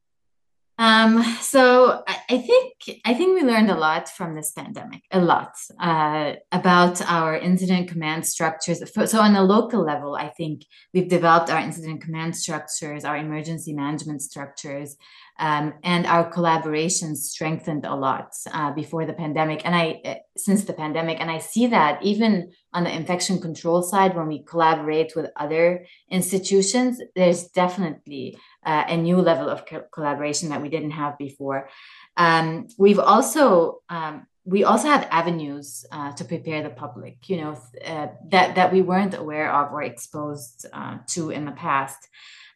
Um, 0.76 1.22
so 1.40 2.02
I, 2.08 2.16
I, 2.30 2.38
think 2.38 2.74
I 3.04 3.14
think 3.14 3.34
we 3.40 3.46
learned 3.46 3.70
a 3.70 3.76
lot 3.76 4.08
from 4.08 4.34
this 4.34 4.50
pandemic, 4.50 5.02
a 5.12 5.20
lot 5.20 5.52
uh, 5.80 6.32
about 6.50 7.00
our 7.02 7.36
incident 7.36 7.88
command 7.88 8.26
structures. 8.26 8.82
So 9.06 9.20
on 9.20 9.36
a 9.36 9.44
local 9.44 9.82
level, 9.84 10.16
I 10.16 10.30
think 10.30 10.64
we've 10.92 11.08
developed 11.08 11.48
our 11.50 11.60
incident 11.60 12.02
command 12.02 12.36
structures, 12.36 13.04
our 13.04 13.16
emergency 13.16 13.72
management 13.72 14.22
structures, 14.22 14.96
um, 15.38 15.74
and 15.82 16.06
our 16.06 16.30
collaboration 16.30 17.16
strengthened 17.16 17.84
a 17.84 17.94
lot 17.94 18.32
uh, 18.52 18.70
before 18.72 19.04
the 19.04 19.12
pandemic 19.12 19.62
and 19.64 19.74
i 19.74 20.00
uh, 20.04 20.14
since 20.36 20.64
the 20.64 20.72
pandemic 20.72 21.20
and 21.20 21.30
i 21.30 21.38
see 21.38 21.66
that 21.66 22.00
even 22.02 22.52
on 22.72 22.84
the 22.84 22.94
infection 22.94 23.40
control 23.40 23.82
side 23.82 24.14
when 24.14 24.28
we 24.28 24.44
collaborate 24.44 25.16
with 25.16 25.30
other 25.36 25.84
institutions 26.10 27.00
there's 27.16 27.48
definitely 27.48 28.38
uh, 28.64 28.84
a 28.88 28.96
new 28.96 29.18
level 29.18 29.48
of 29.48 29.66
co- 29.66 29.84
collaboration 29.92 30.48
that 30.48 30.62
we 30.62 30.68
didn't 30.68 30.92
have 30.92 31.16
before 31.18 31.68
um, 32.16 32.68
we've 32.78 32.98
also 32.98 33.80
um, 33.88 34.26
we 34.44 34.64
also 34.64 34.88
have 34.88 35.08
avenues 35.10 35.86
uh, 35.90 36.12
to 36.12 36.24
prepare 36.24 36.62
the 36.62 36.70
public, 36.70 37.16
you 37.28 37.38
know, 37.38 37.56
uh, 37.84 38.08
that 38.28 38.54
that 38.56 38.72
we 38.72 38.82
weren't 38.82 39.14
aware 39.14 39.50
of 39.50 39.72
or 39.72 39.82
exposed 39.82 40.66
uh, 40.72 40.98
to 41.08 41.30
in 41.30 41.44
the 41.46 41.52
past. 41.52 42.08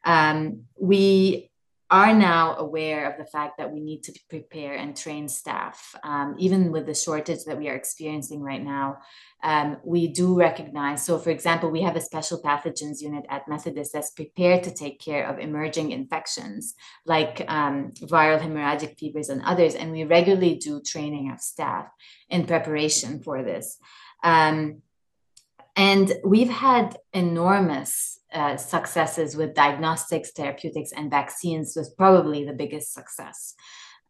Um, 0.04 0.64
we 0.78 1.50
are 1.90 2.14
now 2.14 2.54
aware 2.56 3.10
of 3.10 3.16
the 3.16 3.30
fact 3.30 3.56
that 3.56 3.72
we 3.72 3.80
need 3.80 4.02
to 4.02 4.12
prepare 4.28 4.74
and 4.74 4.94
train 4.94 5.26
staff, 5.26 5.94
um, 6.02 6.34
even 6.38 6.70
with 6.70 6.84
the 6.84 6.94
shortage 6.94 7.44
that 7.46 7.56
we 7.56 7.68
are 7.68 7.74
experiencing 7.74 8.42
right 8.42 8.62
now. 8.62 8.98
Um, 9.42 9.78
we 9.84 10.08
do 10.08 10.36
recognize. 10.36 11.04
So, 11.06 11.18
for 11.18 11.30
example, 11.30 11.70
we 11.70 11.80
have 11.82 11.96
a 11.96 12.00
special 12.00 12.42
pathogens 12.42 13.00
unit 13.00 13.24
at 13.30 13.48
Methodist 13.48 13.92
that's 13.94 14.10
prepared 14.10 14.64
to 14.64 14.74
take 14.74 15.00
care 15.00 15.26
of 15.26 15.38
emerging 15.38 15.92
infections 15.92 16.74
like 17.06 17.44
um, 17.48 17.92
viral 18.02 18.40
hemorrhagic 18.40 18.98
fevers 18.98 19.30
and 19.30 19.42
others. 19.44 19.74
And 19.74 19.90
we 19.90 20.04
regularly 20.04 20.56
do 20.56 20.82
training 20.82 21.30
of 21.30 21.40
staff 21.40 21.86
in 22.28 22.46
preparation 22.46 23.22
for 23.22 23.42
this. 23.42 23.78
Um, 24.22 24.82
and 25.78 26.12
we've 26.24 26.50
had 26.50 26.98
enormous 27.14 28.18
uh, 28.34 28.56
successes 28.56 29.36
with 29.36 29.54
diagnostics, 29.54 30.32
therapeutics, 30.32 30.90
and 30.92 31.08
vaccines 31.08 31.74
was 31.76 31.88
probably 31.88 32.44
the 32.44 32.52
biggest 32.52 32.92
success 32.92 33.54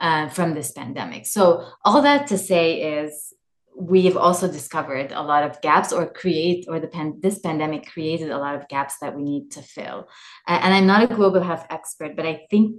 uh, 0.00 0.28
from 0.30 0.54
this 0.54 0.72
pandemic. 0.72 1.26
So, 1.26 1.64
all 1.84 2.00
that 2.02 2.26
to 2.28 2.38
say 2.38 3.00
is 3.00 3.34
we've 3.78 4.16
also 4.16 4.50
discovered 4.50 5.12
a 5.12 5.22
lot 5.22 5.44
of 5.44 5.60
gaps 5.60 5.92
or 5.92 6.06
create 6.06 6.64
or 6.68 6.80
the 6.80 6.88
pan, 6.88 7.18
this 7.20 7.38
pandemic 7.38 7.86
created 7.86 8.30
a 8.30 8.38
lot 8.38 8.56
of 8.56 8.66
gaps 8.68 8.94
that 9.00 9.14
we 9.14 9.22
need 9.22 9.52
to 9.52 9.62
fill 9.62 10.08
and 10.48 10.74
i'm 10.74 10.84
not 10.84 11.08
a 11.08 11.14
global 11.14 11.40
health 11.40 11.64
expert 11.70 12.16
but 12.16 12.26
i 12.26 12.44
think 12.50 12.74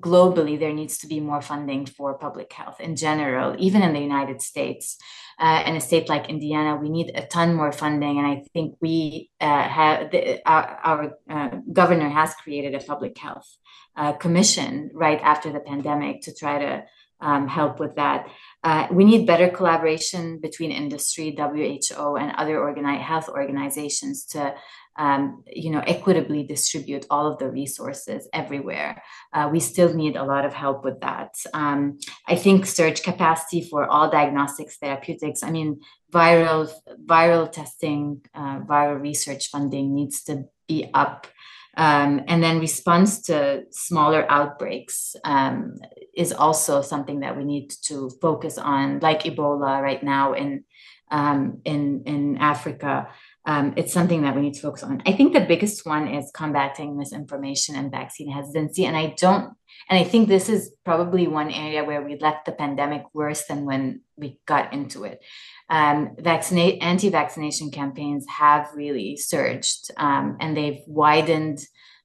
globally 0.00 0.58
there 0.58 0.72
needs 0.72 0.98
to 0.98 1.06
be 1.06 1.18
more 1.18 1.42
funding 1.42 1.86
for 1.86 2.16
public 2.18 2.52
health 2.52 2.80
in 2.80 2.94
general 2.94 3.56
even 3.58 3.82
in 3.82 3.92
the 3.92 4.00
united 4.00 4.40
states 4.40 4.96
uh, 5.40 5.62
in 5.66 5.74
a 5.74 5.80
state 5.80 6.08
like 6.08 6.28
indiana 6.28 6.76
we 6.76 6.88
need 6.88 7.10
a 7.16 7.26
ton 7.26 7.54
more 7.54 7.72
funding. 7.72 8.18
And 8.18 8.26
i 8.26 8.42
think 8.52 8.76
we 8.80 9.30
uh, 9.40 9.62
have 9.68 10.10
the, 10.12 10.40
our, 10.48 10.78
our 10.84 11.18
uh, 11.28 11.56
governor 11.72 12.08
has 12.08 12.32
created 12.34 12.74
a 12.74 12.84
public 12.84 13.18
health 13.18 13.56
uh, 13.96 14.12
commission 14.12 14.90
right 14.94 15.20
after 15.20 15.52
the 15.52 15.60
pandemic 15.60 16.22
to 16.22 16.34
try 16.34 16.58
to 16.58 16.84
um, 17.22 17.46
help 17.46 17.78
with 17.78 17.94
that. 17.94 18.28
Uh, 18.64 18.88
we 18.90 19.04
need 19.04 19.26
better 19.26 19.48
collaboration 19.48 20.38
between 20.40 20.72
industry 20.72 21.30
who 21.30 22.16
and 22.16 22.32
other 22.36 22.56
organi- 22.58 23.00
health 23.00 23.28
organizations 23.28 24.26
to 24.26 24.54
um, 24.96 25.42
you 25.46 25.70
know, 25.70 25.82
equitably 25.86 26.42
distribute 26.42 27.06
all 27.10 27.26
of 27.26 27.38
the 27.38 27.48
resources 27.48 28.28
everywhere. 28.32 29.02
Uh, 29.32 29.48
we 29.50 29.60
still 29.60 29.94
need 29.94 30.16
a 30.16 30.24
lot 30.24 30.44
of 30.44 30.52
help 30.52 30.84
with 30.84 31.00
that. 31.00 31.34
Um, 31.54 31.98
I 32.28 32.36
think 32.36 32.66
surge 32.66 33.02
capacity 33.02 33.62
for 33.62 33.86
all 33.86 34.10
diagnostics 34.10 34.76
therapeutics. 34.76 35.42
I 35.42 35.50
mean, 35.50 35.80
viral 36.12 36.70
viral 37.06 37.50
testing, 37.50 38.22
uh, 38.34 38.60
viral 38.60 39.00
research 39.00 39.48
funding 39.48 39.94
needs 39.94 40.22
to 40.24 40.44
be 40.68 40.90
up. 40.92 41.26
Um, 41.74 42.20
and 42.28 42.42
then 42.42 42.60
response 42.60 43.22
to 43.22 43.62
smaller 43.70 44.30
outbreaks 44.30 45.16
um, 45.24 45.76
is 46.14 46.30
also 46.30 46.82
something 46.82 47.20
that 47.20 47.34
we 47.34 47.44
need 47.44 47.70
to 47.84 48.10
focus 48.20 48.58
on, 48.58 49.00
like 49.00 49.22
Ebola 49.22 49.80
right 49.80 50.02
now 50.02 50.34
in 50.34 50.64
um, 51.10 51.60
in 51.64 52.02
in 52.04 52.36
Africa 52.38 53.08
um, 53.44 53.74
it's 53.76 53.92
something 53.92 54.22
that 54.22 54.34
we 54.36 54.42
need 54.42 54.54
to 54.54 54.60
focus 54.60 54.84
on. 54.84 55.02
I 55.04 55.12
think 55.12 55.32
the 55.32 55.40
biggest 55.40 55.84
one 55.84 56.06
is 56.08 56.30
combating 56.32 56.96
misinformation 56.96 57.74
and 57.74 57.90
vaccine 57.90 58.30
hesitancy. 58.30 58.84
And 58.84 58.96
I 58.96 59.14
don't, 59.18 59.54
and 59.90 59.98
I 59.98 60.04
think 60.04 60.28
this 60.28 60.48
is 60.48 60.72
probably 60.84 61.26
one 61.26 61.50
area 61.50 61.82
where 61.82 62.02
we 62.02 62.16
left 62.18 62.46
the 62.46 62.52
pandemic 62.52 63.02
worse 63.12 63.44
than 63.46 63.64
when 63.64 64.02
we 64.16 64.38
got 64.46 64.72
into 64.72 65.04
it. 65.04 65.20
Um, 65.68 66.14
vaccinate, 66.18 66.82
anti-vaccination 66.82 67.72
campaigns 67.72 68.26
have 68.28 68.68
really 68.74 69.16
surged, 69.16 69.90
um, 69.96 70.36
and 70.38 70.56
they've 70.56 70.82
widened 70.86 71.58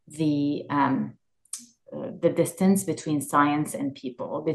the 0.08 0.63
um, 0.69 1.17
the 1.91 2.30
distance 2.30 2.84
between 2.84 3.21
science 3.21 3.73
and 3.73 3.95
people. 3.95 4.45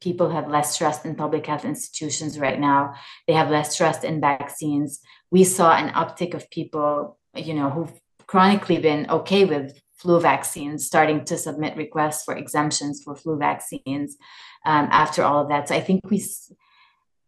People 0.00 0.30
have 0.30 0.48
less 0.48 0.78
trust 0.78 1.04
in 1.04 1.16
public 1.16 1.46
health 1.46 1.64
institutions 1.64 2.38
right 2.38 2.60
now. 2.60 2.94
They 3.26 3.34
have 3.34 3.50
less 3.50 3.76
trust 3.76 4.04
in 4.04 4.20
vaccines. 4.20 5.00
We 5.30 5.44
saw 5.44 5.76
an 5.76 5.90
uptick 5.90 6.34
of 6.34 6.50
people, 6.50 7.18
you 7.34 7.54
know, 7.54 7.70
who've 7.70 7.92
chronically 8.26 8.78
been 8.78 9.08
okay 9.10 9.44
with 9.44 9.80
flu 9.96 10.20
vaccines, 10.20 10.86
starting 10.86 11.24
to 11.24 11.38
submit 11.38 11.76
requests 11.76 12.24
for 12.24 12.36
exemptions 12.36 13.02
for 13.02 13.16
flu 13.16 13.38
vaccines 13.38 14.16
um, 14.64 14.88
after 14.90 15.22
all 15.22 15.42
of 15.42 15.48
that. 15.48 15.68
So 15.68 15.74
I 15.74 15.80
think 15.80 16.10
we, 16.10 16.24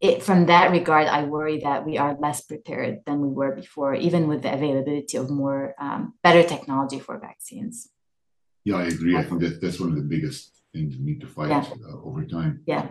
it, 0.00 0.22
from 0.22 0.46
that 0.46 0.70
regard, 0.70 1.06
I 1.06 1.24
worry 1.24 1.60
that 1.60 1.86
we 1.86 1.98
are 1.98 2.16
less 2.20 2.42
prepared 2.42 3.00
than 3.06 3.20
we 3.20 3.28
were 3.28 3.54
before, 3.54 3.94
even 3.94 4.28
with 4.28 4.42
the 4.42 4.52
availability 4.52 5.16
of 5.16 5.30
more 5.30 5.74
um, 5.80 6.14
better 6.22 6.42
technology 6.42 7.00
for 7.00 7.18
vaccines. 7.18 7.88
Yeah, 8.64 8.76
I 8.76 8.84
agree. 8.84 9.16
I 9.16 9.24
think 9.24 9.40
that 9.40 9.60
that's 9.60 9.80
one 9.80 9.90
of 9.90 9.96
the 9.96 10.02
biggest 10.02 10.62
things 10.72 10.96
we 10.96 11.04
need 11.04 11.20
to 11.22 11.26
fight 11.26 11.48
yeah. 11.48 11.64
uh, 11.88 12.02
over 12.02 12.24
time. 12.24 12.62
Yeah. 12.66 12.86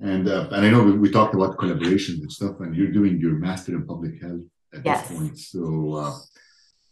And 0.00 0.28
uh, 0.28 0.48
and 0.50 0.66
I 0.66 0.70
know 0.70 0.82
we, 0.82 0.98
we, 0.98 1.10
talked 1.10 1.34
about 1.34 1.56
collaborations 1.56 2.18
and 2.20 2.32
stuff, 2.32 2.58
and 2.60 2.74
you're 2.74 2.90
doing 2.90 3.20
your 3.20 3.34
master 3.34 3.72
in 3.76 3.86
public 3.86 4.20
health 4.20 4.40
at 4.74 4.84
yes. 4.84 5.08
this 5.08 5.18
point. 5.18 5.38
So, 5.38 5.94
uh, 5.94 6.18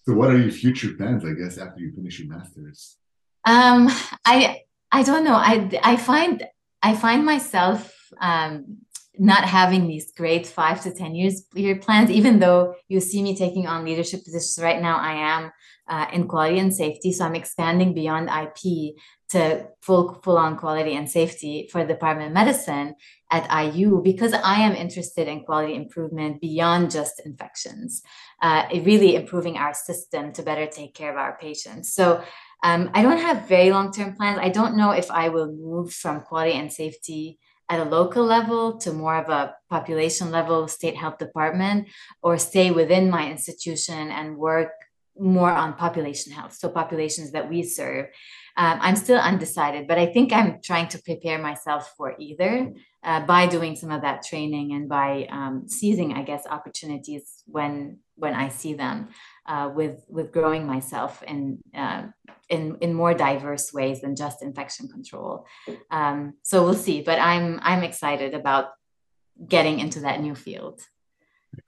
so 0.05 0.15
what 0.15 0.31
are 0.31 0.39
your 0.39 0.53
future 0.53 0.95
plans? 0.95 1.25
I 1.25 1.33
guess 1.33 1.59
after 1.59 1.81
you 1.81 1.93
finish 1.93 2.21
your 2.21 2.29
masters. 2.29 2.97
Um, 3.45 3.89
I 4.25 4.63
I 4.93 5.03
don't 5.03 5.25
know. 5.25 5.35
I 5.35 5.69
I 5.83 5.97
find 5.97 6.47
I 6.81 6.95
find 6.95 7.25
myself 7.25 7.93
um 8.21 8.79
not 9.19 9.45
having 9.45 9.87
these 9.87 10.13
great 10.13 10.47
five 10.47 10.83
to 10.83 10.93
ten 10.93 11.15
years 11.15 11.45
year 11.55 11.77
plans 11.77 12.11
even 12.11 12.39
though 12.39 12.75
you 12.89 13.01
see 13.01 13.23
me 13.23 13.37
taking 13.37 13.67
on 13.67 13.85
leadership 13.85 14.25
positions 14.25 14.63
right 14.63 14.81
now 14.81 14.97
i 14.97 15.13
am 15.13 15.53
uh, 15.89 16.07
in 16.13 16.29
quality 16.29 16.59
and 16.59 16.75
safety. 16.75 17.13
So 17.13 17.25
i'm 17.25 17.35
expanding 17.35 17.93
beyond 17.93 18.31
ip 18.31 18.95
to 19.31 19.67
full 19.81 20.21
full 20.23 20.39
on 20.39 20.57
quality 20.57 20.95
and 20.95 21.11
safety 21.11 21.69
for 21.71 21.83
the 21.83 21.95
department 21.95 22.29
of 22.29 22.35
medicine 22.35 22.95
at 23.31 23.47
iu 23.65 24.01
because 24.03 24.33
i 24.33 24.61
am 24.61 24.75
interested 24.75 25.29
in 25.29 25.45
quality 25.45 25.75
improvement 25.75 26.41
beyond 26.41 26.91
just 26.91 27.21
infections 27.25 28.03
uh, 28.43 28.65
really 28.73 29.15
improving 29.17 29.57
our 29.57 29.75
system 29.75 30.33
to 30.33 30.43
better 30.43 30.67
take 30.67 30.95
care 30.95 31.11
of 31.11 31.17
our 31.17 31.37
patients. 31.39 31.95
So 31.95 32.23
um, 32.63 32.91
i 32.95 33.03
don't 33.03 33.19
have 33.19 33.49
very 33.49 33.71
long 33.71 33.93
term 33.93 34.15
plans. 34.15 34.39
I 34.41 34.49
don't 34.49 34.77
know 34.77 34.93
if 34.93 35.11
i 35.11 35.29
will 35.29 35.53
move 35.53 35.93
from 35.93 36.23
quality 36.23 36.57
and 36.57 36.73
safety 36.73 37.39
at 37.73 37.81
a 37.81 37.89
local 37.89 38.23
level 38.23 38.77
to 38.77 38.93
more 38.93 39.17
of 39.17 39.31
a 39.31 39.55
population 39.71 40.31
level 40.31 40.69
state 40.69 40.95
health 40.95 41.17
department 41.17 41.89
or 42.23 42.37
stay 42.37 42.71
within 42.71 43.09
my 43.09 43.31
institution 43.31 44.11
and 44.11 44.37
work 44.37 44.73
more 45.19 45.51
on 45.51 45.73
population 45.73 46.33
health. 46.33 46.53
So 46.53 46.69
populations 46.69 47.33
that 47.33 47.49
we 47.49 47.63
serve 47.63 48.09
um, 48.57 48.79
i'm 48.81 48.97
still 48.97 49.19
undecided 49.19 49.87
but 49.87 49.99
i 49.99 50.07
think 50.07 50.33
i'm 50.33 50.61
trying 50.63 50.89
to 50.89 51.01
prepare 51.03 51.39
myself 51.39 51.95
for 51.97 52.15
either 52.19 52.73
uh, 53.05 53.21
by 53.27 53.47
doing 53.47 53.75
some 53.75 53.91
of 53.91 54.03
that 54.03 54.23
training 54.23 54.73
and 54.73 54.89
by 54.89 55.27
um, 55.31 55.65
seizing 55.67 56.13
i 56.13 56.23
guess 56.23 56.47
opportunities 56.47 57.43
when 57.47 57.99
when 58.17 58.35
i 58.35 58.49
see 58.49 58.75
them 58.75 59.09
uh, 59.47 59.71
with 59.75 60.05
with 60.09 60.33
growing 60.33 60.67
myself 60.67 61.23
in 61.25 61.59
uh, 61.75 62.03
in 62.49 62.77
in 62.81 62.95
more 62.95 63.15
diverse 63.15 63.73
ways 63.73 64.01
than 64.03 64.15
just 64.15 64.43
infection 64.43 64.89
control. 64.89 65.47
Um, 65.91 66.35
so 66.43 66.63
we'll 66.65 66.75
see, 66.75 67.03
but 67.03 67.19
I'm 67.19 67.59
I'm 67.63 67.83
excited 67.83 68.35
about 68.35 68.67
getting 69.49 69.81
into 69.81 70.01
that 70.01 70.21
new 70.21 70.35
field. 70.35 70.81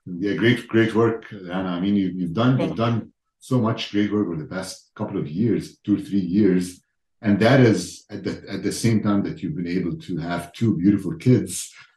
Yeah, 0.06 0.34
great 0.34 0.68
great 0.68 0.94
work, 0.94 1.24
Anna. 1.32 1.70
I 1.70 1.80
mean, 1.80 1.96
you, 1.96 2.12
you've 2.14 2.34
done 2.34 2.58
Thank 2.58 2.70
you've 2.70 2.78
you. 2.78 2.84
done 2.84 3.12
so 3.50 3.60
much 3.60 3.92
great 3.92 4.10
work 4.10 4.26
over 4.26 4.36
the 4.36 4.54
past 4.56 4.90
couple 4.94 5.18
of 5.18 5.28
years, 5.28 5.76
two 5.84 5.96
or 5.96 6.00
three 6.00 6.26
years, 6.38 6.80
and 7.20 7.38
that 7.40 7.60
is 7.60 8.06
at 8.08 8.24
the 8.24 8.34
at 8.54 8.62
the 8.62 8.72
same 8.72 9.02
time 9.02 9.22
that 9.24 9.36
you've 9.40 9.58
been 9.60 9.76
able 9.78 9.94
to 10.06 10.16
have 10.16 10.52
two 10.52 10.70
beautiful 10.78 11.14
kids 11.28 11.52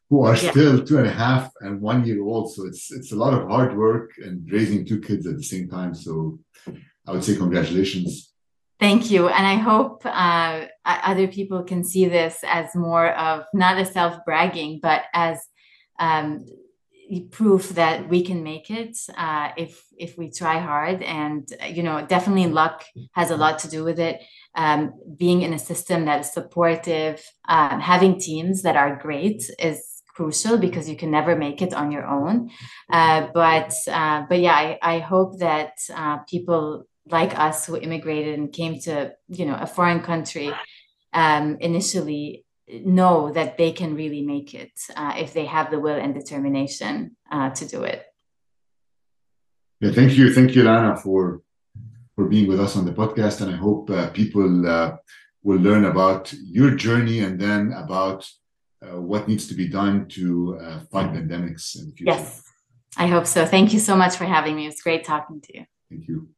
who 0.09 0.17
are 0.27 0.35
yeah. 0.35 0.51
still 0.51 0.75
two 0.83 0.97
and 0.97 1.07
a 1.07 1.17
half 1.25 1.43
and 1.61 1.79
one 1.79 2.05
year 2.05 2.21
old. 2.21 2.53
So 2.53 2.65
it's 2.65 2.91
it's 2.91 3.13
a 3.13 3.15
lot 3.23 3.33
of 3.33 3.47
hard 3.47 3.77
work 3.77 4.09
and 4.25 4.35
raising 4.51 4.85
two 4.85 4.99
kids 4.99 5.25
at 5.25 5.37
the 5.37 5.49
same 5.53 5.69
time. 5.69 5.93
So 5.95 6.39
I 7.07 7.11
would 7.13 7.23
say 7.23 7.37
congratulations. 7.37 8.33
Thank 8.85 9.09
you. 9.09 9.29
And 9.29 9.45
I 9.47 9.55
hope 9.55 10.01
uh, 10.05 10.65
other 10.85 11.27
people 11.29 11.63
can 11.63 11.81
see 11.83 12.05
this 12.07 12.35
as 12.43 12.75
more 12.75 13.09
of 13.27 13.45
not 13.53 13.79
a 13.79 13.85
self 13.85 14.13
bragging, 14.25 14.79
but 14.83 15.03
as 15.13 15.37
um, 15.97 16.45
proof 17.31 17.69
that 17.69 18.09
we 18.09 18.23
can 18.23 18.43
make 18.43 18.69
it 18.69 18.97
uh, 19.17 19.49
if 19.57 19.83
if 19.97 20.17
we 20.17 20.29
try 20.29 20.59
hard. 20.59 21.01
And 21.03 21.47
you 21.69 21.83
know, 21.83 22.05
definitely 22.05 22.47
luck 22.47 22.85
has 23.13 23.31
a 23.31 23.37
lot 23.37 23.59
to 23.59 23.69
do 23.69 23.83
with 23.83 23.99
it. 23.99 24.21
Um, 24.55 24.93
being 25.17 25.41
in 25.41 25.53
a 25.53 25.59
system 25.59 26.05
that 26.05 26.21
is 26.21 26.33
supportive, 26.33 27.23
um, 27.47 27.79
having 27.79 28.19
teams 28.19 28.63
that 28.63 28.75
are 28.75 28.95
great 28.95 29.43
is 29.59 29.97
crucial 30.15 30.57
because 30.57 30.89
you 30.89 30.97
can 30.97 31.11
never 31.11 31.35
make 31.35 31.61
it 31.61 31.73
on 31.73 31.91
your 31.91 32.05
own. 32.05 32.49
Uh, 32.91 33.27
but 33.33 33.71
uh, 33.87 34.23
but 34.27 34.39
yeah, 34.39 34.55
I, 34.55 34.79
I 34.81 34.99
hope 34.99 35.39
that 35.39 35.73
uh, 35.93 36.17
people 36.29 36.87
like 37.09 37.37
us 37.39 37.65
who 37.65 37.77
immigrated 37.77 38.37
and 38.37 38.51
came 38.51 38.79
to 38.81 39.13
you 39.29 39.45
know 39.45 39.57
a 39.59 39.67
foreign 39.67 40.01
country 40.01 40.51
um, 41.13 41.57
initially 41.61 42.45
know 42.67 43.31
that 43.31 43.57
they 43.57 43.71
can 43.71 43.95
really 43.95 44.21
make 44.21 44.53
it 44.53 44.71
uh, 44.95 45.13
if 45.17 45.33
they 45.33 45.45
have 45.45 45.71
the 45.71 45.79
will 45.79 45.95
and 45.95 46.13
determination 46.13 47.15
uh, 47.31 47.49
to 47.51 47.65
do 47.65 47.83
it. 47.83 48.03
Yeah, 49.79 49.91
thank 49.91 50.13
you, 50.17 50.33
thank 50.33 50.55
you, 50.55 50.63
Lana, 50.63 50.97
for 50.97 51.41
for 52.15 52.25
being 52.25 52.47
with 52.47 52.59
us 52.59 52.75
on 52.75 52.85
the 52.85 52.91
podcast, 52.91 53.41
and 53.41 53.53
I 53.53 53.57
hope 53.57 53.89
uh, 53.91 54.09
people 54.09 54.67
uh, 54.67 54.97
will 55.43 55.59
learn 55.59 55.85
about 55.85 56.33
your 56.33 56.71
journey 56.71 57.19
and 57.19 57.39
then 57.39 57.73
about 57.73 58.27
uh, 58.81 58.99
what 58.99 59.27
needs 59.27 59.47
to 59.47 59.53
be 59.53 59.67
done 59.67 60.07
to 60.09 60.57
uh, 60.59 60.79
fight 60.91 61.13
pandemics 61.13 61.79
in 61.79 61.87
the 61.87 61.95
future. 61.95 62.19
Yes, 62.19 62.43
I 62.97 63.07
hope 63.07 63.27
so. 63.27 63.45
Thank 63.45 63.71
you 63.71 63.79
so 63.79 63.95
much 63.95 64.15
for 64.15 64.25
having 64.25 64.55
me. 64.55 64.63
It 64.63 64.69
was 64.69 64.81
great 64.81 65.03
talking 65.05 65.41
to 65.41 65.57
you. 65.57 65.65
Thank 65.89 66.07
you. 66.07 66.29